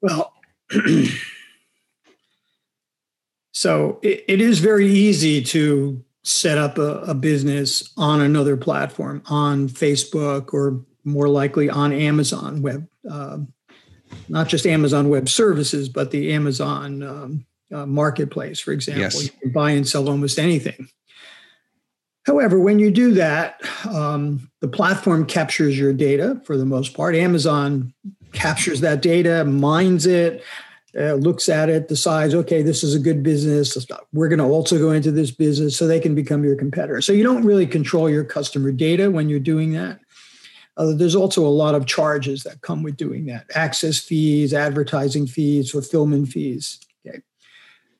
Well 0.00 0.32
so 3.52 3.98
it, 4.02 4.24
it 4.26 4.40
is 4.40 4.58
very 4.60 4.86
easy 4.86 5.42
to 5.42 6.02
set 6.24 6.58
up 6.58 6.78
a, 6.78 6.98
a 7.02 7.14
business 7.14 7.92
on 7.96 8.20
another 8.20 8.56
platform 8.56 9.22
on 9.26 9.68
facebook 9.68 10.52
or 10.52 10.84
more 11.04 11.28
likely 11.28 11.70
on 11.70 11.92
amazon 11.92 12.62
web 12.62 12.88
uh, 13.08 13.38
not 14.28 14.48
just 14.48 14.66
Amazon 14.66 15.08
Web 15.08 15.28
Services, 15.28 15.88
but 15.88 16.10
the 16.10 16.32
Amazon 16.32 17.02
um, 17.02 17.46
uh, 17.72 17.86
Marketplace, 17.86 18.60
for 18.60 18.72
example. 18.72 19.02
Yes. 19.02 19.24
You 19.24 19.30
can 19.40 19.52
buy 19.52 19.70
and 19.72 19.86
sell 19.86 20.08
almost 20.08 20.38
anything. 20.38 20.88
However, 22.24 22.58
when 22.58 22.80
you 22.80 22.90
do 22.90 23.12
that, 23.14 23.60
um, 23.88 24.50
the 24.60 24.68
platform 24.68 25.26
captures 25.26 25.78
your 25.78 25.92
data 25.92 26.40
for 26.44 26.56
the 26.56 26.66
most 26.66 26.92
part. 26.92 27.14
Amazon 27.14 27.94
captures 28.32 28.80
that 28.80 29.00
data, 29.00 29.44
mines 29.44 30.06
it, 30.06 30.42
uh, 30.98 31.14
looks 31.14 31.48
at 31.48 31.68
it, 31.68 31.88
decides, 31.88 32.34
okay, 32.34 32.62
this 32.62 32.82
is 32.82 32.94
a 32.94 32.98
good 32.98 33.22
business. 33.22 33.76
We're 34.12 34.28
going 34.28 34.40
to 34.40 34.44
also 34.44 34.78
go 34.78 34.90
into 34.90 35.12
this 35.12 35.30
business 35.30 35.76
so 35.76 35.86
they 35.86 36.00
can 36.00 36.14
become 36.14 36.42
your 36.42 36.56
competitor. 36.56 37.00
So 37.00 37.12
you 37.12 37.22
don't 37.22 37.44
really 37.44 37.66
control 37.66 38.10
your 38.10 38.24
customer 38.24 38.72
data 38.72 39.10
when 39.10 39.28
you're 39.28 39.38
doing 39.38 39.72
that. 39.74 40.00
Uh, 40.76 40.92
there's 40.92 41.16
also 41.16 41.46
a 41.46 41.48
lot 41.48 41.74
of 41.74 41.86
charges 41.86 42.42
that 42.42 42.60
come 42.60 42.82
with 42.82 42.96
doing 42.96 43.26
that 43.26 43.46
access 43.54 43.98
fees, 43.98 44.52
advertising 44.52 45.26
fees, 45.26 45.70
fulfillment 45.70 46.28
fees. 46.28 46.78
Okay. 47.06 47.20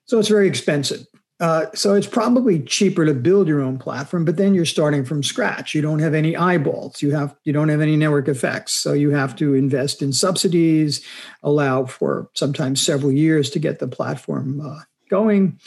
So 0.05 0.19
it's 0.19 0.29
very 0.29 0.47
expensive. 0.47 1.07
Uh, 1.39 1.67
so 1.75 1.95
it's 1.95 2.07
probably 2.07 2.61
cheaper 2.61 3.05
to 3.05 3.13
build 3.13 3.47
your 3.47 3.61
own 3.61 3.79
platform, 3.79 4.25
but 4.25 4.39
then 4.39 4.55
you're 4.55 4.65
starting 4.65 5.05
from 5.05 5.23
scratch. 5.23 5.75
You 5.75 5.83
don't 5.83 5.99
have 5.99 6.15
any 6.15 6.35
eyeballs. 6.35 7.03
You 7.03 7.11
have 7.11 7.35
you 7.45 7.53
don't 7.53 7.69
have 7.69 7.83
any 7.83 7.95
network 7.95 8.29
effects. 8.29 8.73
So 8.73 8.95
you 8.95 9.11
have 9.11 9.37
to 9.37 9.53
invest 9.53 10.01
in 10.01 10.15
subsidies, 10.15 11.05
allow 11.43 11.85
for 11.85 12.31
sometimes 12.33 12.85
several 12.85 13.13
years 13.13 13.51
to 13.51 13.59
get 13.59 13.81
the 13.81 13.89
platform 13.89 14.63
uh, 14.63 14.81
going. 15.11 15.61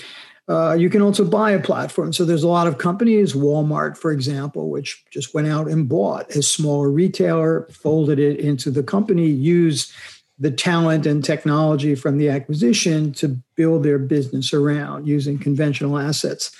Uh, 0.49 0.73
you 0.73 0.89
can 0.89 1.03
also 1.03 1.23
buy 1.23 1.51
a 1.51 1.59
platform. 1.59 2.11
So 2.11 2.25
there's 2.25 2.41
a 2.41 2.47
lot 2.47 2.65
of 2.65 2.79
companies, 2.79 3.33
Walmart, 3.33 3.95
for 3.95 4.11
example, 4.11 4.71
which 4.71 5.05
just 5.11 5.31
went 5.35 5.47
out 5.47 5.67
and 5.67 5.87
bought 5.87 6.27
a 6.31 6.41
smaller 6.41 6.89
retailer, 6.89 7.67
folded 7.71 8.17
it 8.17 8.39
into 8.39 8.71
the 8.71 8.81
company, 8.81 9.27
used 9.27 9.91
the 10.39 10.49
talent 10.49 11.05
and 11.05 11.23
technology 11.23 11.93
from 11.93 12.17
the 12.17 12.29
acquisition 12.29 13.11
to 13.13 13.37
build 13.55 13.83
their 13.83 13.99
business 13.99 14.51
around 14.51 15.07
using 15.07 15.37
conventional 15.37 15.99
assets. 15.99 16.51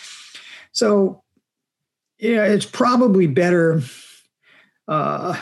So, 0.72 1.24
yeah, 2.20 2.44
it's 2.44 2.66
probably 2.66 3.26
better 3.26 3.82
uh, 4.88 5.36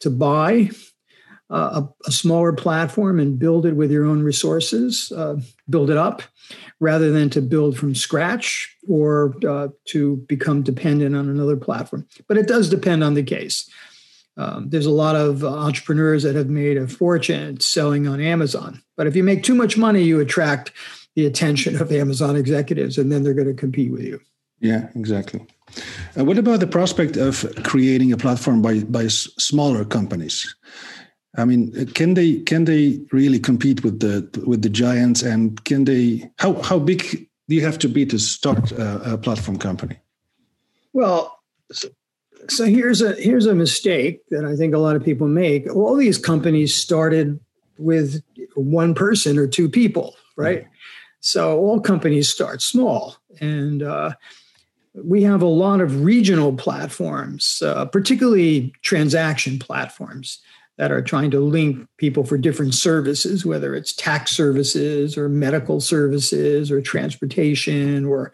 to 0.00 0.10
buy 0.10 0.70
a, 1.50 1.88
a, 2.06 2.12
smaller 2.12 2.52
platform 2.52 3.18
and 3.18 3.38
build 3.38 3.66
it 3.66 3.74
with 3.74 3.90
your 3.90 4.04
own 4.04 4.22
resources, 4.22 5.12
uh, 5.16 5.36
build 5.68 5.90
it 5.90 5.96
up 5.96 6.22
rather 6.78 7.10
than 7.10 7.28
to 7.30 7.42
build 7.42 7.76
from 7.76 7.94
scratch 7.94 8.76
or 8.88 9.34
uh, 9.46 9.68
to 9.86 10.16
become 10.28 10.62
dependent 10.62 11.16
on 11.16 11.28
another 11.28 11.56
platform. 11.56 12.06
But 12.28 12.38
it 12.38 12.46
does 12.46 12.70
depend 12.70 13.02
on 13.02 13.14
the 13.14 13.22
case. 13.22 13.68
Um, 14.36 14.70
there's 14.70 14.86
a 14.86 14.90
lot 14.90 15.16
of 15.16 15.44
entrepreneurs 15.44 16.22
that 16.22 16.36
have 16.36 16.48
made 16.48 16.76
a 16.76 16.86
fortune 16.86 17.60
selling 17.60 18.06
on 18.06 18.20
Amazon. 18.20 18.82
But 18.96 19.06
if 19.06 19.16
you 19.16 19.24
make 19.24 19.42
too 19.42 19.54
much 19.54 19.76
money, 19.76 20.02
you 20.02 20.20
attract 20.20 20.72
the 21.16 21.26
attention 21.26 21.80
of 21.80 21.92
Amazon 21.92 22.36
executives, 22.36 22.96
and 22.96 23.10
then 23.10 23.22
they're 23.24 23.34
going 23.34 23.48
to 23.48 23.54
compete 23.54 23.90
with 23.90 24.02
you. 24.02 24.20
Yeah, 24.60 24.88
exactly. 24.94 25.44
Uh, 26.16 26.24
what 26.24 26.38
about 26.38 26.60
the 26.60 26.66
prospect 26.66 27.16
of 27.16 27.44
creating 27.64 28.12
a 28.12 28.16
platform 28.16 28.62
by 28.62 28.80
by 28.80 29.08
smaller 29.08 29.84
companies? 29.84 30.54
I 31.36 31.44
mean, 31.44 31.86
can 31.94 32.14
they 32.14 32.40
can 32.40 32.64
they 32.64 33.00
really 33.12 33.38
compete 33.38 33.84
with 33.84 34.00
the 34.00 34.28
with 34.46 34.62
the 34.62 34.68
giants? 34.68 35.22
And 35.22 35.62
can 35.64 35.84
they 35.84 36.30
how 36.38 36.60
how 36.62 36.78
big 36.78 37.28
do 37.48 37.54
you 37.54 37.64
have 37.64 37.78
to 37.80 37.88
be 37.88 38.04
to 38.06 38.18
start 38.18 38.72
a, 38.72 39.14
a 39.14 39.18
platform 39.18 39.58
company? 39.58 39.96
Well, 40.92 41.38
so, 41.70 41.88
so, 42.48 42.64
here's 42.64 43.00
a 43.00 43.12
here's 43.12 43.46
a 43.46 43.54
mistake 43.54 44.22
that 44.30 44.44
I 44.44 44.56
think 44.56 44.74
a 44.74 44.78
lot 44.78 44.96
of 44.96 45.04
people 45.04 45.28
make. 45.28 45.72
All 45.72 45.94
these 45.94 46.18
companies 46.18 46.74
started 46.74 47.38
with 47.78 48.22
one 48.54 48.94
person 48.94 49.38
or 49.38 49.46
two 49.46 49.68
people, 49.68 50.16
right? 50.36 50.66
So 51.20 51.58
all 51.58 51.80
companies 51.80 52.28
start 52.28 52.60
small, 52.60 53.16
and 53.40 53.82
uh, 53.82 54.14
we 54.94 55.22
have 55.22 55.42
a 55.42 55.46
lot 55.46 55.80
of 55.80 56.02
regional 56.02 56.56
platforms, 56.56 57.62
uh, 57.64 57.84
particularly 57.84 58.72
transaction 58.82 59.58
platforms 59.60 60.40
that 60.80 60.90
are 60.90 61.02
trying 61.02 61.30
to 61.30 61.40
link 61.40 61.86
people 61.98 62.24
for 62.24 62.38
different 62.38 62.72
services, 62.72 63.44
whether 63.44 63.74
it's 63.74 63.92
tax 63.92 64.34
services 64.34 65.14
or 65.18 65.28
medical 65.28 65.78
services 65.78 66.70
or 66.70 66.80
transportation 66.80 68.06
or 68.06 68.32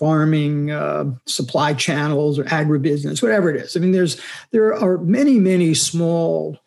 farming 0.00 0.70
uh, 0.70 1.04
supply 1.26 1.74
channels 1.74 2.38
or 2.38 2.44
agribusiness, 2.44 3.22
whatever 3.22 3.50
it 3.50 3.60
is. 3.60 3.76
I 3.76 3.80
mean, 3.80 3.92
there's 3.92 4.18
there 4.52 4.74
are 4.74 4.96
many 4.96 5.38
many 5.38 5.74
small 5.74 6.58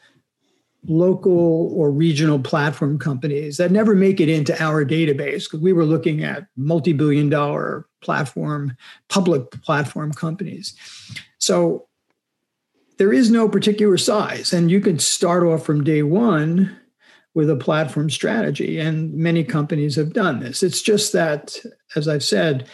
local 0.85 1.73
or 1.73 1.89
regional 1.89 2.37
platform 2.37 2.99
companies 2.99 3.57
that 3.57 3.71
never 3.71 3.95
make 3.95 4.21
it 4.21 4.29
into 4.29 4.53
our 4.63 4.85
database 4.85 5.45
because 5.45 5.59
we 5.59 5.73
were 5.73 5.85
looking 5.85 6.23
at 6.23 6.45
multi-billion 6.55 7.29
dollar 7.29 7.87
platform 8.01 8.77
public 9.09 9.49
platform 9.63 10.13
companies 10.13 10.75
so 11.39 11.86
there 12.97 13.13
is 13.13 13.31
no 13.31 13.47
particular 13.47 13.97
size 13.97 14.53
and 14.53 14.71
you 14.71 14.81
can 14.81 14.99
start 14.99 15.43
off 15.43 15.65
from 15.65 15.83
day 15.83 16.03
one 16.03 16.75
with 17.33 17.49
a 17.49 17.55
platform 17.55 18.09
strategy 18.09 18.79
and 18.79 19.13
many 19.13 19.43
companies 19.43 19.95
have 19.95 20.13
done 20.13 20.39
this 20.39 20.63
it's 20.63 20.81
just 20.81 21.13
that 21.13 21.55
as 21.95 22.07
i've 22.07 22.23
said 22.23 22.67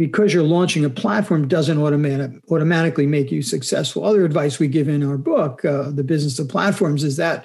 because 0.00 0.32
you're 0.32 0.42
launching 0.42 0.82
a 0.82 0.88
platform 0.88 1.46
doesn't 1.46 1.76
automatic, 1.76 2.30
automatically 2.50 3.06
make 3.06 3.30
you 3.30 3.42
successful. 3.42 4.02
Other 4.02 4.24
advice 4.24 4.58
we 4.58 4.66
give 4.66 4.88
in 4.88 5.02
our 5.02 5.18
book, 5.18 5.62
uh, 5.62 5.90
The 5.90 6.02
Business 6.02 6.38
of 6.38 6.48
Platforms, 6.48 7.04
is 7.04 7.18
that 7.18 7.44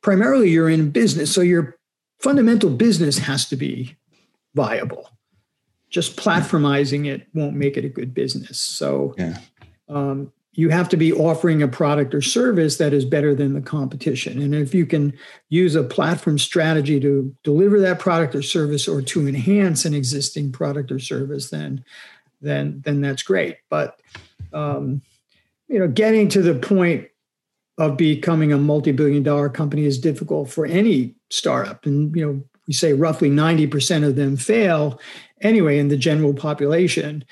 primarily 0.00 0.48
you're 0.48 0.70
in 0.70 0.92
business. 0.92 1.34
So 1.34 1.40
your 1.40 1.76
fundamental 2.20 2.70
business 2.70 3.18
has 3.18 3.48
to 3.48 3.56
be 3.56 3.96
viable. 4.54 5.10
Just 5.88 6.16
platformizing 6.16 7.08
it 7.08 7.26
won't 7.34 7.56
make 7.56 7.76
it 7.76 7.84
a 7.84 7.88
good 7.88 8.14
business. 8.14 8.60
So 8.60 9.16
yeah. 9.18 9.38
um, 9.88 10.32
you 10.52 10.68
have 10.70 10.88
to 10.88 10.96
be 10.96 11.12
offering 11.12 11.62
a 11.62 11.68
product 11.68 12.14
or 12.14 12.20
service 12.20 12.76
that 12.78 12.92
is 12.92 13.04
better 13.04 13.34
than 13.34 13.54
the 13.54 13.60
competition. 13.60 14.42
And 14.42 14.54
if 14.54 14.74
you 14.74 14.84
can 14.84 15.16
use 15.48 15.76
a 15.76 15.84
platform 15.84 16.38
strategy 16.38 16.98
to 17.00 17.34
deliver 17.44 17.80
that 17.80 18.00
product 18.00 18.34
or 18.34 18.42
service 18.42 18.88
or 18.88 19.00
to 19.00 19.28
enhance 19.28 19.84
an 19.84 19.94
existing 19.94 20.50
product 20.50 20.90
or 20.90 20.98
service, 20.98 21.50
then 21.50 21.84
then 22.40 22.82
then 22.84 23.00
that's 23.00 23.22
great. 23.22 23.58
But 23.68 24.00
um, 24.52 25.02
you 25.68 25.78
know, 25.78 25.88
getting 25.88 26.28
to 26.30 26.42
the 26.42 26.54
point 26.54 27.06
of 27.78 27.96
becoming 27.96 28.52
a 28.52 28.58
multi-billion 28.58 29.22
dollar 29.22 29.48
company 29.48 29.84
is 29.84 29.98
difficult 29.98 30.50
for 30.50 30.66
any 30.66 31.14
startup. 31.30 31.86
And 31.86 32.14
you 32.16 32.26
know, 32.26 32.42
we 32.66 32.74
say 32.74 32.92
roughly 32.92 33.30
90% 33.30 34.06
of 34.06 34.16
them 34.16 34.36
fail 34.36 35.00
anyway 35.40 35.78
in 35.78 35.88
the 35.88 35.96
general 35.96 36.34
population 36.34 37.24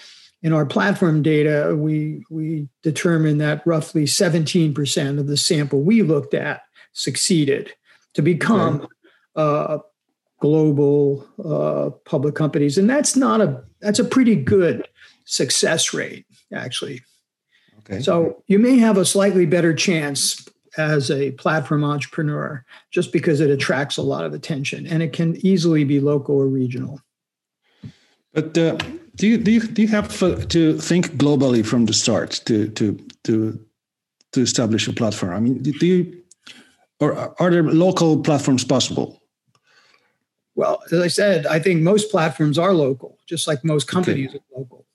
in 0.43 0.53
our 0.53 0.67
platform 0.67 1.23
data, 1.23 1.75
we, 1.77 2.25
we 2.31 2.69
determined 2.83 3.41
that 3.41 3.67
roughly 3.67 4.05
17% 4.05 5.19
of 5.19 5.27
the 5.27 5.37
sample 5.37 5.83
we 5.83 6.03
looked 6.03 6.35
at 6.35 6.63
succeeded 6.93 7.73
to 8.15 8.23
become 8.23 8.87
uh, 9.37 9.79
global 10.41 11.27
uh, 11.45 11.91
public 12.05 12.35
companies. 12.35 12.79
And 12.79 12.89
that's 12.89 13.17
not 13.17 13.41
a, 13.41 13.65
that's 13.81 13.99
a 13.99 14.05
pretty 14.05 14.37
good 14.37 14.87
success 15.25 15.93
rate, 15.93 16.25
actually. 16.53 17.03
Okay. 17.81 18.01
So 18.01 18.43
you 18.47 18.59
may 18.59 18.79
have 18.79 18.97
a 18.97 19.05
slightly 19.05 19.47
better 19.47 19.75
chance 19.75 20.47
as 20.77 21.11
a 21.11 21.33
platform 21.33 21.83
entrepreneur 21.83 22.65
just 22.91 23.13
because 23.13 23.41
it 23.41 23.51
attracts 23.51 23.97
a 23.97 24.03
lot 24.03 24.25
of 24.25 24.35
attention 24.35 24.87
and 24.87 25.03
it 25.03 25.13
can 25.13 25.37
easily 25.45 25.85
be 25.85 25.99
local 25.99 26.37
or 26.37 26.47
regional. 26.47 27.01
But 28.33 28.57
uh, 28.57 28.79
do 29.19 29.27
you 29.27 29.37
do 29.37 29.51
you 29.51 29.61
do 29.61 29.83
you 29.83 29.89
have 29.89 30.17
to 30.49 30.79
think 30.79 31.09
globally 31.17 31.67
from 31.67 31.87
the 31.87 31.93
start 31.93 32.41
to 32.47 32.69
to 32.71 32.99
to 33.25 33.59
to 34.33 34.41
establish 34.41 34.89
a 34.89 34.93
platform? 34.93 35.33
I 35.33 35.41
mean, 35.41 35.63
do 35.63 35.87
you 35.87 36.23
or 37.01 37.35
are 37.41 37.51
there 37.51 37.65
local 37.65 38.23
platforms 38.23 38.65
possible? 38.65 39.21
Well, 40.55 40.83
as 40.91 41.01
I 41.01 41.09
said, 41.09 41.47
I 41.47 41.59
think 41.59 41.83
most 41.83 42.11
platforms 42.11 42.59
are 42.59 42.73
local, 42.73 43.19
just 43.29 43.47
like 43.47 43.65
most 43.65 43.87
companies 43.87 44.31
okay. 44.31 44.39
are 44.39 44.59
local. 44.59 44.87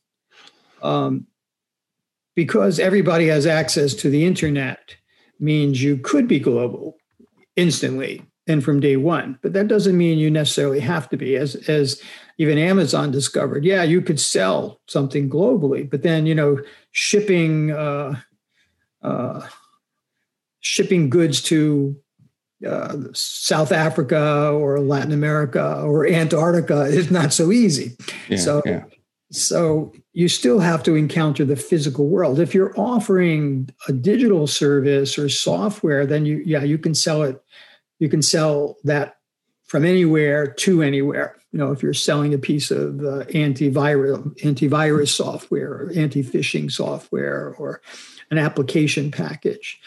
Um, 0.82 1.28
because 2.36 2.80
everybody 2.80 3.28
has 3.28 3.46
access 3.46 3.94
to 3.96 4.10
the 4.10 4.26
internet 4.26 4.96
means 5.40 5.84
you 5.84 5.98
could 5.98 6.28
be 6.28 6.40
global 6.40 6.98
instantly 7.56 8.22
and 8.48 8.64
from 8.64 8.80
day 8.80 8.98
one. 8.98 9.40
But 9.42 9.54
that 9.54 9.68
doesn't 9.68 9.98
mean 9.98 10.18
you 10.18 10.30
necessarily 10.30 10.82
have 10.82 11.10
to 11.10 11.18
be. 11.18 11.36
As 11.36 11.56
as 11.70 12.02
even 12.38 12.58
Amazon 12.58 13.12
discovered, 13.12 13.64
yeah, 13.64 13.84
you 13.84 14.02
could 14.02 14.20
sell 14.20 14.80
something 14.88 15.30
globally, 15.30 15.90
but 15.90 16.04
then 16.04 16.26
you 16.26 16.36
know 16.36 16.60
shipping 16.92 17.72
uh, 17.72 18.20
uh, 19.02 19.48
shipping 20.60 21.10
goods 21.10 21.42
to 21.44 21.96
uh, 22.68 22.98
South 23.14 23.72
Africa 23.72 24.50
or 24.52 24.80
Latin 24.80 25.12
America 25.12 25.82
or 25.82 26.08
Antarctica 26.08 26.84
is 26.84 27.12
not 27.12 27.34
so 27.34 27.52
easy. 27.52 27.96
Yeah, 28.30 28.38
so. 28.38 28.62
Yeah. 28.66 28.84
So 29.36 29.92
you 30.12 30.30
still 30.30 30.60
have 30.60 30.84
to 30.84 30.94
encounter 30.94 31.44
the 31.44 31.56
physical 31.56 32.08
world. 32.08 32.40
If 32.40 32.54
you're 32.54 32.72
offering 32.80 33.68
a 33.88 33.92
digital 33.92 34.46
service 34.46 35.18
or 35.18 35.28
software, 35.28 36.06
then 36.06 36.28
you 36.28 36.44
yeah 36.46 36.62
you 36.62 36.78
can 36.78 36.94
sell 36.94 37.24
it 37.24 37.42
you 38.04 38.10
can 38.10 38.22
sell 38.22 38.76
that 38.84 39.18
from 39.64 39.86
anywhere 39.86 40.46
to 40.46 40.82
anywhere. 40.84 41.38
You 41.54 41.60
know, 41.60 41.72
if 41.72 41.82
you're 41.82 41.94
selling 41.94 42.34
a 42.34 42.40
piece 42.40 42.72
of 42.72 43.00
uh, 43.00 43.26
antivirus 43.28 45.10
software 45.10 45.72
or 45.72 45.92
anti-phishing 45.96 46.72
software 46.72 47.56
or 47.58 47.80
an 48.32 48.38
application 48.38 49.12
package. 49.12 49.80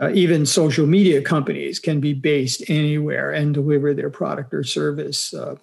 Uh, 0.00 0.10
even 0.14 0.46
social 0.46 0.86
media 0.86 1.20
companies 1.20 1.78
can 1.78 2.00
be 2.00 2.14
based 2.14 2.62
anywhere 2.70 3.32
and 3.32 3.52
deliver 3.52 3.92
their 3.92 4.08
product 4.08 4.54
or 4.54 4.64
service, 4.64 5.34
uh, 5.34 5.56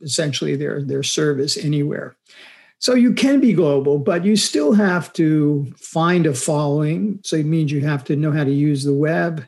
essentially 0.00 0.54
their 0.54 0.82
their 0.82 1.02
service 1.02 1.56
anywhere. 1.56 2.14
So 2.78 2.94
you 2.94 3.12
can 3.12 3.40
be 3.40 3.52
global, 3.52 3.98
but 3.98 4.24
you 4.24 4.36
still 4.36 4.72
have 4.74 5.12
to 5.14 5.72
find 5.76 6.26
a 6.26 6.34
following. 6.34 7.18
So 7.22 7.36
it 7.36 7.46
means 7.46 7.72
you 7.72 7.80
have 7.80 8.04
to 8.04 8.16
know 8.16 8.32
how 8.32 8.44
to 8.44 8.52
use 8.52 8.84
the 8.84 8.94
web. 8.94 9.46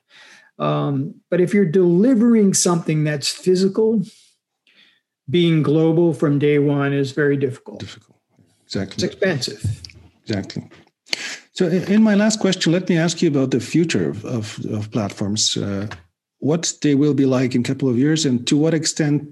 Um, 0.58 1.14
but 1.30 1.40
if 1.40 1.54
you're 1.54 1.64
delivering 1.64 2.52
something 2.52 3.04
that's 3.04 3.28
physical, 3.28 4.02
being 5.28 5.62
global 5.62 6.12
from 6.12 6.38
day 6.38 6.58
one 6.58 6.92
is 6.92 7.12
very 7.12 7.36
difficult. 7.36 7.80
Difficult. 7.80 8.18
Exactly. 8.66 8.94
It's 8.94 9.02
expensive. 9.02 9.82
Exactly. 10.26 10.68
So, 11.52 11.66
in 11.68 12.02
my 12.02 12.14
last 12.14 12.40
question, 12.40 12.72
let 12.72 12.88
me 12.88 12.96
ask 12.96 13.20
you 13.20 13.28
about 13.28 13.50
the 13.50 13.60
future 13.60 14.08
of, 14.08 14.24
of, 14.24 14.58
of 14.70 14.90
platforms. 14.90 15.56
Uh, 15.56 15.86
what 16.38 16.72
they 16.82 16.94
will 16.94 17.14
be 17.14 17.26
like 17.26 17.54
in 17.54 17.60
a 17.60 17.64
couple 17.64 17.88
of 17.88 17.98
years, 17.98 18.24
and 18.24 18.46
to 18.48 18.56
what 18.56 18.74
extent 18.74 19.22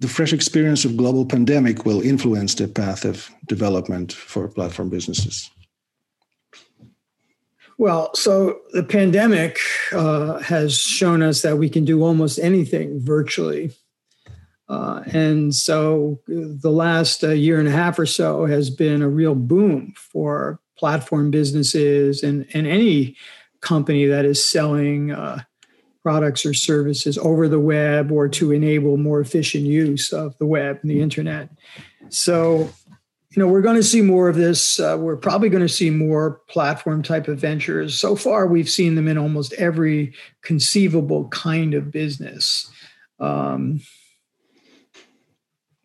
the 0.00 0.08
fresh 0.08 0.32
experience 0.32 0.84
of 0.84 0.96
global 0.96 1.24
pandemic 1.24 1.84
will 1.84 2.00
influence 2.00 2.54
the 2.56 2.66
path 2.66 3.04
of 3.04 3.30
development 3.46 4.12
for 4.12 4.48
platform 4.48 4.90
businesses. 4.90 5.48
Well, 7.78 8.14
so 8.14 8.60
the 8.72 8.82
pandemic 8.82 9.58
uh, 9.92 10.38
has 10.40 10.76
shown 10.76 11.22
us 11.22 11.42
that 11.42 11.58
we 11.58 11.68
can 11.68 11.84
do 11.84 12.02
almost 12.02 12.38
anything 12.38 13.00
virtually. 13.00 13.72
Uh, 14.72 15.02
and 15.12 15.54
so 15.54 16.18
the 16.26 16.70
last 16.70 17.22
uh, 17.22 17.28
year 17.28 17.58
and 17.58 17.68
a 17.68 17.72
half 17.72 17.98
or 17.98 18.06
so 18.06 18.46
has 18.46 18.70
been 18.70 19.02
a 19.02 19.08
real 19.08 19.34
boom 19.34 19.92
for 19.94 20.58
platform 20.78 21.30
businesses 21.30 22.22
and, 22.22 22.46
and 22.54 22.66
any 22.66 23.14
company 23.60 24.06
that 24.06 24.24
is 24.24 24.42
selling 24.42 25.10
uh, 25.10 25.38
products 26.02 26.46
or 26.46 26.54
services 26.54 27.18
over 27.18 27.48
the 27.48 27.60
web 27.60 28.10
or 28.10 28.30
to 28.30 28.50
enable 28.50 28.96
more 28.96 29.20
efficient 29.20 29.64
use 29.64 30.10
of 30.10 30.36
the 30.38 30.46
web 30.46 30.78
and 30.80 30.90
the 30.90 31.02
internet. 31.02 31.50
So 32.08 32.70
you 33.36 33.42
know, 33.42 33.48
we're 33.48 33.62
going 33.62 33.76
to 33.76 33.82
see 33.82 34.00
more 34.00 34.30
of 34.30 34.36
this. 34.36 34.80
Uh, 34.80 34.96
we're 34.98 35.16
probably 35.16 35.50
going 35.50 35.66
to 35.66 35.68
see 35.68 35.90
more 35.90 36.40
platform 36.48 37.02
type 37.02 37.28
of 37.28 37.38
ventures. 37.38 37.98
So 38.00 38.16
far, 38.16 38.46
we've 38.46 38.68
seen 38.70 38.94
them 38.94 39.08
in 39.08 39.18
almost 39.18 39.52
every 39.54 40.14
conceivable 40.40 41.28
kind 41.28 41.74
of 41.74 41.90
business. 41.90 42.70
Um, 43.20 43.80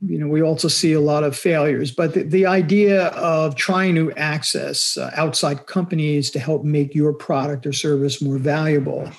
you 0.01 0.19
know, 0.19 0.27
we 0.27 0.41
also 0.41 0.67
see 0.67 0.93
a 0.93 0.99
lot 0.99 1.23
of 1.23 1.35
failures, 1.35 1.91
but 1.91 2.13
the, 2.13 2.23
the 2.23 2.45
idea 2.45 3.07
of 3.07 3.55
trying 3.55 3.95
to 3.95 4.11
access 4.13 4.95
uh, 4.97 5.09
outside 5.15 5.65
companies 5.65 6.29
to 6.31 6.39
help 6.39 6.63
make 6.63 6.93
your 6.93 7.13
product 7.13 7.65
or 7.65 7.73
service 7.73 8.21
more 8.21 8.37
valuable 8.37 9.09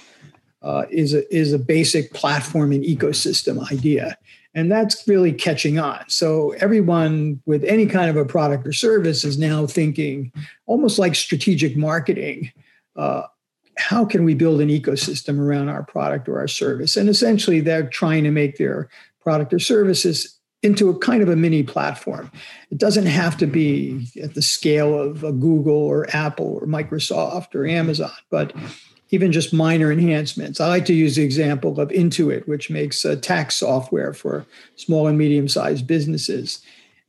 uh, 0.63 0.85
is 0.91 1.15
a, 1.15 1.35
is 1.35 1.53
a 1.53 1.59
basic 1.59 2.13
platform 2.13 2.71
and 2.73 2.85
ecosystem 2.85 3.71
idea. 3.73 4.17
And 4.55 4.71
that's 4.71 5.07
really 5.07 5.33
catching 5.33 5.79
on. 5.79 6.05
So 6.09 6.51
everyone 6.59 7.41
with 7.45 7.65
any 7.65 7.87
kind 7.87 8.09
of 8.09 8.17
a 8.17 8.25
product 8.25 8.67
or 8.67 8.73
service 8.73 9.25
is 9.25 9.39
now 9.39 9.67
thinking 9.67 10.33
almost 10.67 10.99
like 10.99 11.15
strategic 11.15 11.77
marketing. 11.77 12.53
Uh, 12.97 13.23
how 13.77 14.05
can 14.05 14.25
we 14.25 14.35
build 14.35 14.61
an 14.61 14.69
ecosystem 14.69 15.39
around 15.39 15.69
our 15.69 15.85
product 15.85 16.29
or 16.29 16.39
our 16.39 16.49
service? 16.49 16.97
And 16.97 17.09
essentially, 17.09 17.61
they're 17.61 17.89
trying 17.89 18.25
to 18.25 18.31
make 18.31 18.57
their 18.57 18.89
product 19.21 19.53
or 19.53 19.59
services 19.59 20.38
into 20.63 20.91
a 20.91 20.99
kind 20.99 21.23
of 21.23 21.29
a 21.29 21.37
mini 21.37 21.63
platform. 21.63 22.31
It 22.71 22.79
doesn't 22.79 23.07
have 23.07 23.37
to 23.39 23.47
be 23.47 24.09
at 24.21 24.35
the 24.35 24.43
scale 24.43 24.99
of 24.99 25.21
Google 25.21 25.77
or 25.77 26.09
Apple 26.15 26.59
or 26.61 26.67
Microsoft 26.67 27.55
or 27.55 27.67
Amazon, 27.67 28.11
but 28.31 28.53
even 29.11 29.33
just 29.33 29.53
minor 29.53 29.91
enhancements. 29.91 30.61
I 30.61 30.69
like 30.69 30.85
to 30.87 30.95
use 30.95 31.17
the 31.17 31.23
example 31.23 31.81
of 31.81 31.89
Intuit, 31.91 32.47
which 32.47 32.71
makes 32.71 33.05
uh, 33.05 33.17
tax 33.17 33.57
software 33.57 34.13
for 34.13 34.45
small 34.77 35.07
and 35.07 35.17
medium 35.17 35.49
sized 35.49 35.87
businesses. 35.87 36.61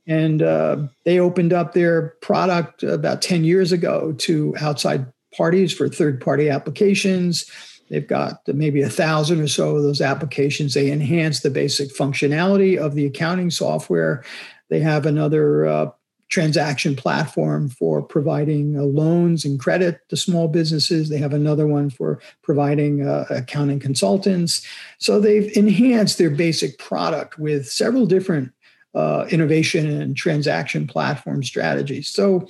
And 0.06 0.42
uh, 0.42 0.86
they 1.04 1.18
opened 1.18 1.52
up 1.52 1.74
their 1.74 2.14
product 2.22 2.82
about 2.82 3.20
10 3.20 3.44
years 3.44 3.70
ago 3.70 4.12
to 4.18 4.54
outside 4.60 5.06
parties 5.36 5.72
for 5.72 5.88
third 5.88 6.20
party 6.20 6.48
applications. 6.48 7.50
They've 7.90 8.06
got 8.06 8.40
maybe 8.46 8.82
a 8.82 8.88
thousand 8.88 9.40
or 9.40 9.48
so 9.48 9.76
of 9.76 9.82
those 9.82 10.00
applications. 10.00 10.74
They 10.74 10.90
enhance 10.90 11.40
the 11.40 11.50
basic 11.50 11.94
functionality 11.94 12.78
of 12.78 12.94
the 12.94 13.04
accounting 13.04 13.50
software. 13.50 14.24
They 14.68 14.78
have 14.80 15.06
another 15.06 15.66
uh, 15.66 15.90
transaction 16.28 16.94
platform 16.94 17.68
for 17.68 18.00
providing 18.00 18.78
uh, 18.78 18.82
loans 18.82 19.44
and 19.44 19.58
credit 19.58 20.00
to 20.08 20.16
small 20.16 20.46
businesses. 20.46 21.08
They 21.08 21.18
have 21.18 21.32
another 21.32 21.66
one 21.66 21.90
for 21.90 22.20
providing 22.42 23.06
uh, 23.06 23.26
accounting 23.28 23.80
consultants. 23.80 24.64
So 24.98 25.20
they've 25.20 25.54
enhanced 25.56 26.18
their 26.18 26.30
basic 26.30 26.78
product 26.78 27.38
with 27.38 27.68
several 27.68 28.06
different 28.06 28.52
uh, 28.94 29.26
innovation 29.30 29.90
and 29.90 30.16
transaction 30.16 30.86
platform 30.86 31.42
strategies. 31.42 32.08
So 32.08 32.48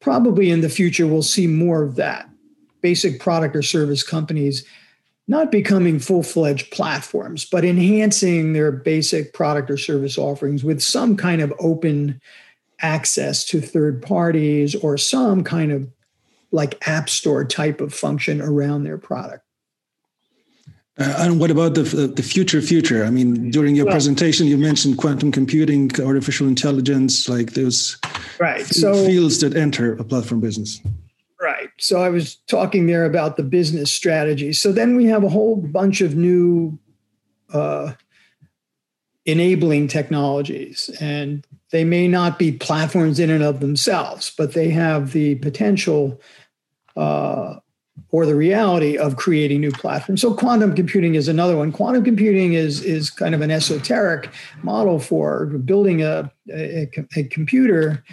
probably 0.00 0.50
in 0.50 0.60
the 0.60 0.68
future, 0.68 1.06
we'll 1.06 1.22
see 1.22 1.46
more 1.46 1.82
of 1.82 1.96
that. 1.96 2.28
Basic 2.84 3.18
product 3.18 3.56
or 3.56 3.62
service 3.62 4.02
companies 4.02 4.62
not 5.26 5.50
becoming 5.50 5.98
full 5.98 6.22
fledged 6.22 6.70
platforms, 6.70 7.46
but 7.46 7.64
enhancing 7.64 8.52
their 8.52 8.70
basic 8.70 9.32
product 9.32 9.70
or 9.70 9.78
service 9.78 10.18
offerings 10.18 10.62
with 10.62 10.82
some 10.82 11.16
kind 11.16 11.40
of 11.40 11.50
open 11.58 12.20
access 12.80 13.44
to 13.46 13.60
third 13.60 14.02
parties 14.02 14.74
or 14.74 14.98
some 14.98 15.42
kind 15.42 15.72
of 15.72 15.88
like 16.50 16.86
app 16.86 17.08
store 17.08 17.44
type 17.44 17.80
of 17.80 17.94
function 17.94 18.42
around 18.42 18.84
their 18.84 18.98
product. 18.98 19.42
Uh, 20.96 21.14
and 21.18 21.40
what 21.40 21.50
about 21.50 21.74
the 21.74 21.82
the 21.82 22.22
future? 22.22 22.60
Future? 22.60 23.04
I 23.04 23.10
mean, 23.10 23.50
during 23.50 23.74
your 23.74 23.86
well, 23.86 23.94
presentation, 23.94 24.46
you 24.46 24.56
mentioned 24.56 24.98
quantum 24.98 25.32
computing, 25.32 25.90
artificial 26.00 26.46
intelligence, 26.46 27.28
like 27.28 27.54
those 27.54 27.98
right 28.38 28.64
so, 28.64 28.94
fields 29.04 29.40
that 29.40 29.56
enter 29.56 29.94
a 29.94 30.04
platform 30.04 30.40
business. 30.40 30.80
So 31.78 32.02
I 32.02 32.08
was 32.08 32.36
talking 32.46 32.86
there 32.86 33.04
about 33.04 33.36
the 33.36 33.42
business 33.42 33.92
strategy. 33.92 34.52
So 34.52 34.72
then 34.72 34.96
we 34.96 35.06
have 35.06 35.24
a 35.24 35.28
whole 35.28 35.56
bunch 35.56 36.00
of 36.00 36.14
new 36.14 36.78
uh, 37.52 37.92
enabling 39.26 39.88
technologies, 39.88 40.90
and 41.00 41.46
they 41.70 41.84
may 41.84 42.06
not 42.06 42.38
be 42.38 42.52
platforms 42.52 43.18
in 43.18 43.30
and 43.30 43.42
of 43.42 43.60
themselves, 43.60 44.32
but 44.36 44.52
they 44.52 44.70
have 44.70 45.12
the 45.12 45.34
potential 45.36 46.20
uh, 46.96 47.56
or 48.10 48.26
the 48.26 48.34
reality 48.34 48.96
of 48.96 49.16
creating 49.16 49.60
new 49.60 49.72
platforms. 49.72 50.20
So 50.20 50.34
quantum 50.34 50.74
computing 50.74 51.14
is 51.14 51.28
another 51.28 51.56
one. 51.56 51.72
Quantum 51.72 52.04
computing 52.04 52.52
is 52.54 52.82
is 52.82 53.10
kind 53.10 53.34
of 53.34 53.40
an 53.40 53.50
esoteric 53.50 54.30
model 54.62 54.98
for 54.98 55.46
building 55.46 56.02
a, 56.02 56.30
a, 56.52 56.88
a 57.16 57.24
computer. 57.24 58.04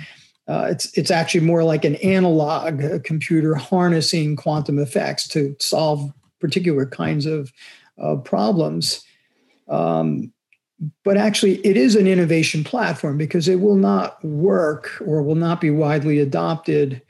Uh, 0.47 0.67
it's 0.71 0.97
it's 0.97 1.12
actually 1.12 1.41
more 1.41 1.63
like 1.63 1.86
an 1.86 1.95
analog 1.97 3.04
computer 3.04 3.56
harnessing 3.56 4.36
quantum 4.36 4.80
effects 4.80 5.27
to 5.27 5.56
solve 5.60 6.12
particular 6.39 6.86
kinds 6.86 7.25
of 7.25 7.54
uh, 8.01 8.15
problems. 8.15 9.04
Um, 9.69 10.34
but 11.04 11.17
actually 11.17 11.65
it 11.65 11.77
is 11.77 11.95
an 11.95 12.08
innovation 12.08 12.63
platform 12.63 13.17
because 13.17 13.47
it 13.47 13.62
will 13.62 13.75
not 13.75 14.23
work 14.25 15.01
or 15.06 15.21
will 15.21 15.36
not 15.36 15.62
be 15.62 15.69
widely 15.69 16.19
adopted 16.19 17.01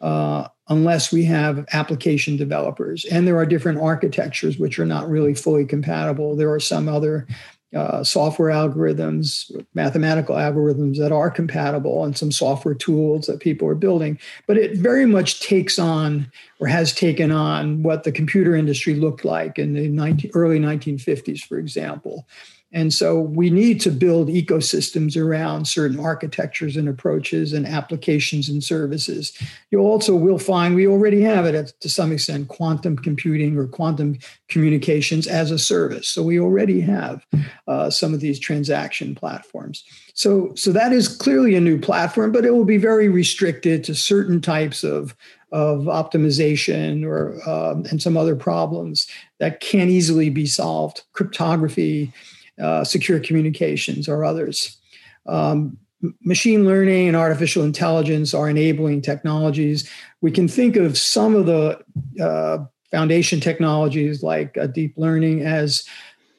uh, 0.00 0.46
unless 0.68 1.10
we 1.10 1.24
have 1.24 1.66
application 1.72 2.36
developers 2.36 3.04
and 3.06 3.26
there 3.26 3.38
are 3.38 3.46
different 3.46 3.80
architectures 3.80 4.58
which 4.58 4.78
are 4.78 4.84
not 4.84 5.08
really 5.08 5.34
fully 5.34 5.64
compatible 5.64 6.36
there 6.36 6.52
are 6.52 6.60
some 6.60 6.88
other 6.88 7.26
uh, 7.74 8.04
software 8.04 8.50
algorithms 8.50 9.50
mathematical 9.74 10.36
algorithms 10.36 10.96
that 10.98 11.12
are 11.12 11.30
compatible 11.30 12.04
and 12.04 12.16
some 12.16 12.30
software 12.30 12.74
tools 12.74 13.26
that 13.26 13.40
people 13.40 13.68
are 13.68 13.74
building. 13.74 14.18
But 14.46 14.56
it 14.56 14.76
very 14.76 15.06
much 15.06 15.40
takes 15.40 15.78
on 15.78 16.30
or 16.60 16.66
has 16.68 16.92
taken 16.92 17.30
on 17.30 17.82
what 17.82 18.04
the 18.04 18.12
computer 18.12 18.54
industry 18.54 18.94
looked 18.94 19.24
like 19.24 19.58
in 19.58 19.74
the 19.74 19.88
19, 19.88 20.30
early 20.34 20.58
1950s 20.58 21.40
for 21.40 21.58
example 21.58 22.26
and 22.74 22.92
so 22.92 23.20
we 23.20 23.50
need 23.50 23.80
to 23.82 23.90
build 23.90 24.28
ecosystems 24.28 25.16
around 25.16 25.68
certain 25.68 26.00
architectures 26.00 26.76
and 26.76 26.88
approaches 26.88 27.52
and 27.52 27.66
applications 27.66 28.48
and 28.48 28.64
services. 28.64 29.32
You 29.70 29.78
also 29.78 30.16
will 30.16 30.40
find 30.40 30.74
we 30.74 30.88
already 30.88 31.20
have 31.20 31.46
it 31.46 31.72
to 31.80 31.88
some 31.88 32.10
extent 32.10 32.48
quantum 32.48 32.96
computing 32.96 33.56
or 33.56 33.68
quantum 33.68 34.18
communications 34.48 35.28
as 35.28 35.52
a 35.52 35.58
service. 35.58 36.08
So 36.08 36.24
we 36.24 36.40
already 36.40 36.80
have 36.80 37.24
uh, 37.68 37.90
some 37.90 38.12
of 38.12 38.18
these 38.18 38.40
transaction 38.40 39.14
platforms. 39.14 39.84
So, 40.14 40.52
so 40.56 40.72
that 40.72 40.92
is 40.92 41.06
clearly 41.06 41.54
a 41.54 41.60
new 41.60 41.78
platform, 41.78 42.32
but 42.32 42.44
it 42.44 42.54
will 42.54 42.64
be 42.64 42.76
very 42.76 43.08
restricted 43.08 43.84
to 43.84 43.94
certain 43.94 44.40
types 44.40 44.82
of 44.82 45.14
of 45.52 45.82
optimization 45.82 47.04
or 47.06 47.40
uh, 47.48 47.76
and 47.88 48.02
some 48.02 48.16
other 48.16 48.34
problems 48.34 49.06
that 49.38 49.60
can't 49.60 49.88
easily 49.88 50.28
be 50.28 50.46
solved. 50.46 51.04
Cryptography, 51.12 52.12
uh, 52.60 52.84
secure 52.84 53.20
communications 53.20 54.08
or 54.08 54.24
others. 54.24 54.78
Um, 55.26 55.78
machine 56.22 56.64
learning 56.64 57.08
and 57.08 57.16
artificial 57.16 57.64
intelligence 57.64 58.34
are 58.34 58.48
enabling 58.48 59.02
technologies. 59.02 59.88
We 60.20 60.30
can 60.30 60.48
think 60.48 60.76
of 60.76 60.98
some 60.98 61.34
of 61.34 61.46
the 61.46 61.80
uh, 62.22 62.64
foundation 62.90 63.40
technologies 63.40 64.22
like 64.22 64.56
uh, 64.58 64.66
deep 64.66 64.94
learning 64.96 65.42
as 65.42 65.88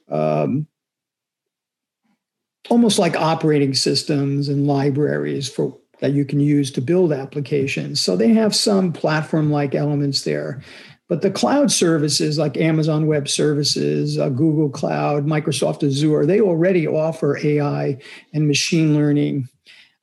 um, 0.10 0.67
almost 2.69 2.99
like 2.99 3.15
operating 3.15 3.73
systems 3.73 4.49
and 4.49 4.67
libraries 4.67 5.49
for 5.49 5.78
that 6.01 6.13
you 6.13 6.25
can 6.25 6.39
use 6.39 6.71
to 6.71 6.82
build 6.82 7.13
applications. 7.13 8.01
So 8.01 8.15
they 8.15 8.30
have 8.30 8.56
some 8.56 8.91
platform 8.91 9.49
like 9.49 9.73
elements 9.73 10.23
there. 10.23 10.62
But 11.08 11.22
the 11.22 11.30
cloud 11.30 11.72
services 11.72 12.38
like 12.39 12.58
Amazon 12.58 13.06
Web 13.06 13.30
Services, 13.30 14.18
uh, 14.18 14.30
Google 14.30 14.70
Cloud, 14.70 15.28
Microsoft 15.28 15.86
Azure, 15.86 16.26
they 16.26 16.41
already 16.41 16.88
offer 16.88 17.38
AI 17.44 17.98
and 18.34 18.48
machine 18.48 18.96
learning 18.96 19.48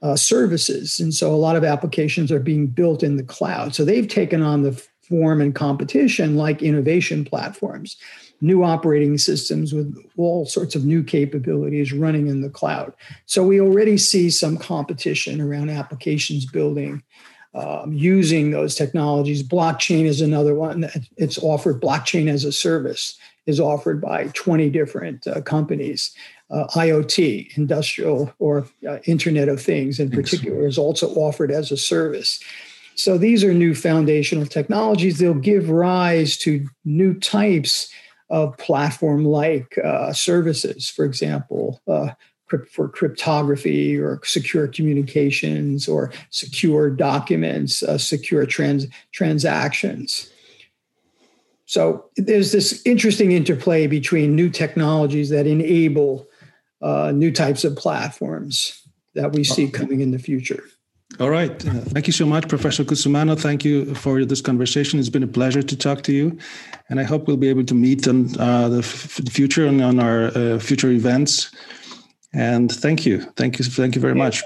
uh, 0.00 0.16
services. 0.16 1.00
And 1.00 1.12
so 1.12 1.32
a 1.32 1.36
lot 1.36 1.56
of 1.56 1.64
applications 1.64 2.30
are 2.30 2.40
being 2.40 2.66
built 2.68 3.02
in 3.02 3.16
the 3.16 3.24
cloud. 3.24 3.74
So 3.74 3.84
they've 3.84 4.08
taken 4.08 4.42
on 4.42 4.62
the 4.62 4.72
form 5.08 5.40
and 5.40 5.54
competition 5.54 6.36
like 6.36 6.62
innovation 6.62 7.24
platforms, 7.24 7.96
new 8.40 8.64
operating 8.64 9.18
systems 9.18 9.72
with 9.72 9.96
all 10.16 10.46
sorts 10.46 10.74
of 10.74 10.84
new 10.84 11.02
capabilities 11.02 11.92
running 11.92 12.28
in 12.28 12.40
the 12.40 12.48
cloud. 12.48 12.92
So 13.26 13.44
we 13.44 13.60
already 13.60 13.98
see 13.98 14.30
some 14.30 14.56
competition 14.56 15.40
around 15.40 15.70
applications 15.70 16.46
building 16.46 17.02
um, 17.54 17.92
using 17.92 18.50
those 18.50 18.74
technologies. 18.74 19.42
Blockchain 19.42 20.04
is 20.04 20.20
another 20.20 20.54
one. 20.54 20.80
That 20.80 21.08
it's 21.16 21.38
offered, 21.38 21.80
blockchain 21.80 22.28
as 22.28 22.44
a 22.44 22.52
service 22.52 23.18
is 23.46 23.60
offered 23.60 24.00
by 24.00 24.28
20 24.34 24.70
different 24.70 25.26
uh, 25.26 25.40
companies. 25.42 26.14
Uh, 26.50 26.66
IoT, 26.74 27.56
industrial 27.56 28.32
or 28.38 28.66
uh, 28.88 28.98
Internet 29.06 29.48
of 29.48 29.60
Things 29.60 29.98
in 29.98 30.10
particular, 30.10 30.66
is 30.66 30.78
also 30.78 31.08
offered 31.14 31.50
as 31.50 31.72
a 31.72 31.76
service. 31.76 32.40
So 32.94 33.16
these 33.16 33.42
are 33.42 33.54
new 33.54 33.74
foundational 33.74 34.46
technologies. 34.46 35.18
They'll 35.18 35.34
give 35.34 35.70
rise 35.70 36.36
to 36.38 36.68
new 36.84 37.18
types 37.18 37.90
of 38.28 38.56
platform 38.58 39.24
like 39.24 39.78
uh, 39.82 40.12
services. 40.12 40.88
For 40.88 41.04
example, 41.04 41.80
uh, 41.88 42.10
for 42.70 42.88
cryptography 42.88 43.98
or 43.98 44.20
secure 44.24 44.68
communications 44.68 45.88
or 45.88 46.12
secure 46.30 46.90
documents, 46.90 47.82
uh, 47.82 47.98
secure 47.98 48.46
trans- 48.46 48.86
transactions. 49.12 50.30
So 51.64 52.06
there's 52.16 52.52
this 52.52 52.82
interesting 52.84 53.32
interplay 53.32 53.86
between 53.86 54.36
new 54.36 54.50
technologies 54.50 55.30
that 55.30 55.46
enable 55.46 56.28
uh, 56.82 57.12
new 57.12 57.30
types 57.30 57.64
of 57.64 57.76
platforms 57.76 58.82
that 59.14 59.32
we 59.32 59.44
see 59.44 59.68
coming 59.70 60.00
in 60.00 60.10
the 60.10 60.18
future. 60.18 60.64
All 61.20 61.30
right. 61.30 61.50
Uh, 61.50 61.80
thank 61.92 62.06
you 62.06 62.12
so 62.12 62.24
much, 62.24 62.48
Professor 62.48 62.84
Cusumano. 62.84 63.38
Thank 63.38 63.64
you 63.64 63.94
for 63.94 64.24
this 64.24 64.40
conversation. 64.40 64.98
It's 64.98 65.10
been 65.10 65.22
a 65.22 65.28
pleasure 65.28 65.62
to 65.62 65.76
talk 65.76 66.02
to 66.04 66.12
you. 66.12 66.38
And 66.88 66.98
I 66.98 67.02
hope 67.02 67.26
we'll 67.26 67.36
be 67.36 67.48
able 67.48 67.64
to 67.64 67.74
meet 67.74 68.06
in 68.06 68.38
uh, 68.40 68.68
the, 68.70 68.78
f- 68.78 69.16
the, 69.16 69.30
future 69.30 69.66
and 69.66 69.82
on 69.82 70.00
our 70.00 70.26
uh, 70.36 70.58
future 70.58 70.90
events. 70.90 71.50
And 72.32 72.70
thank 72.70 73.04
you. 73.04 73.20
Thank 73.36 73.58
you. 73.58 73.64
Thank 73.64 73.94
you 73.94 74.00
very 74.00 74.14
much. 74.14 74.42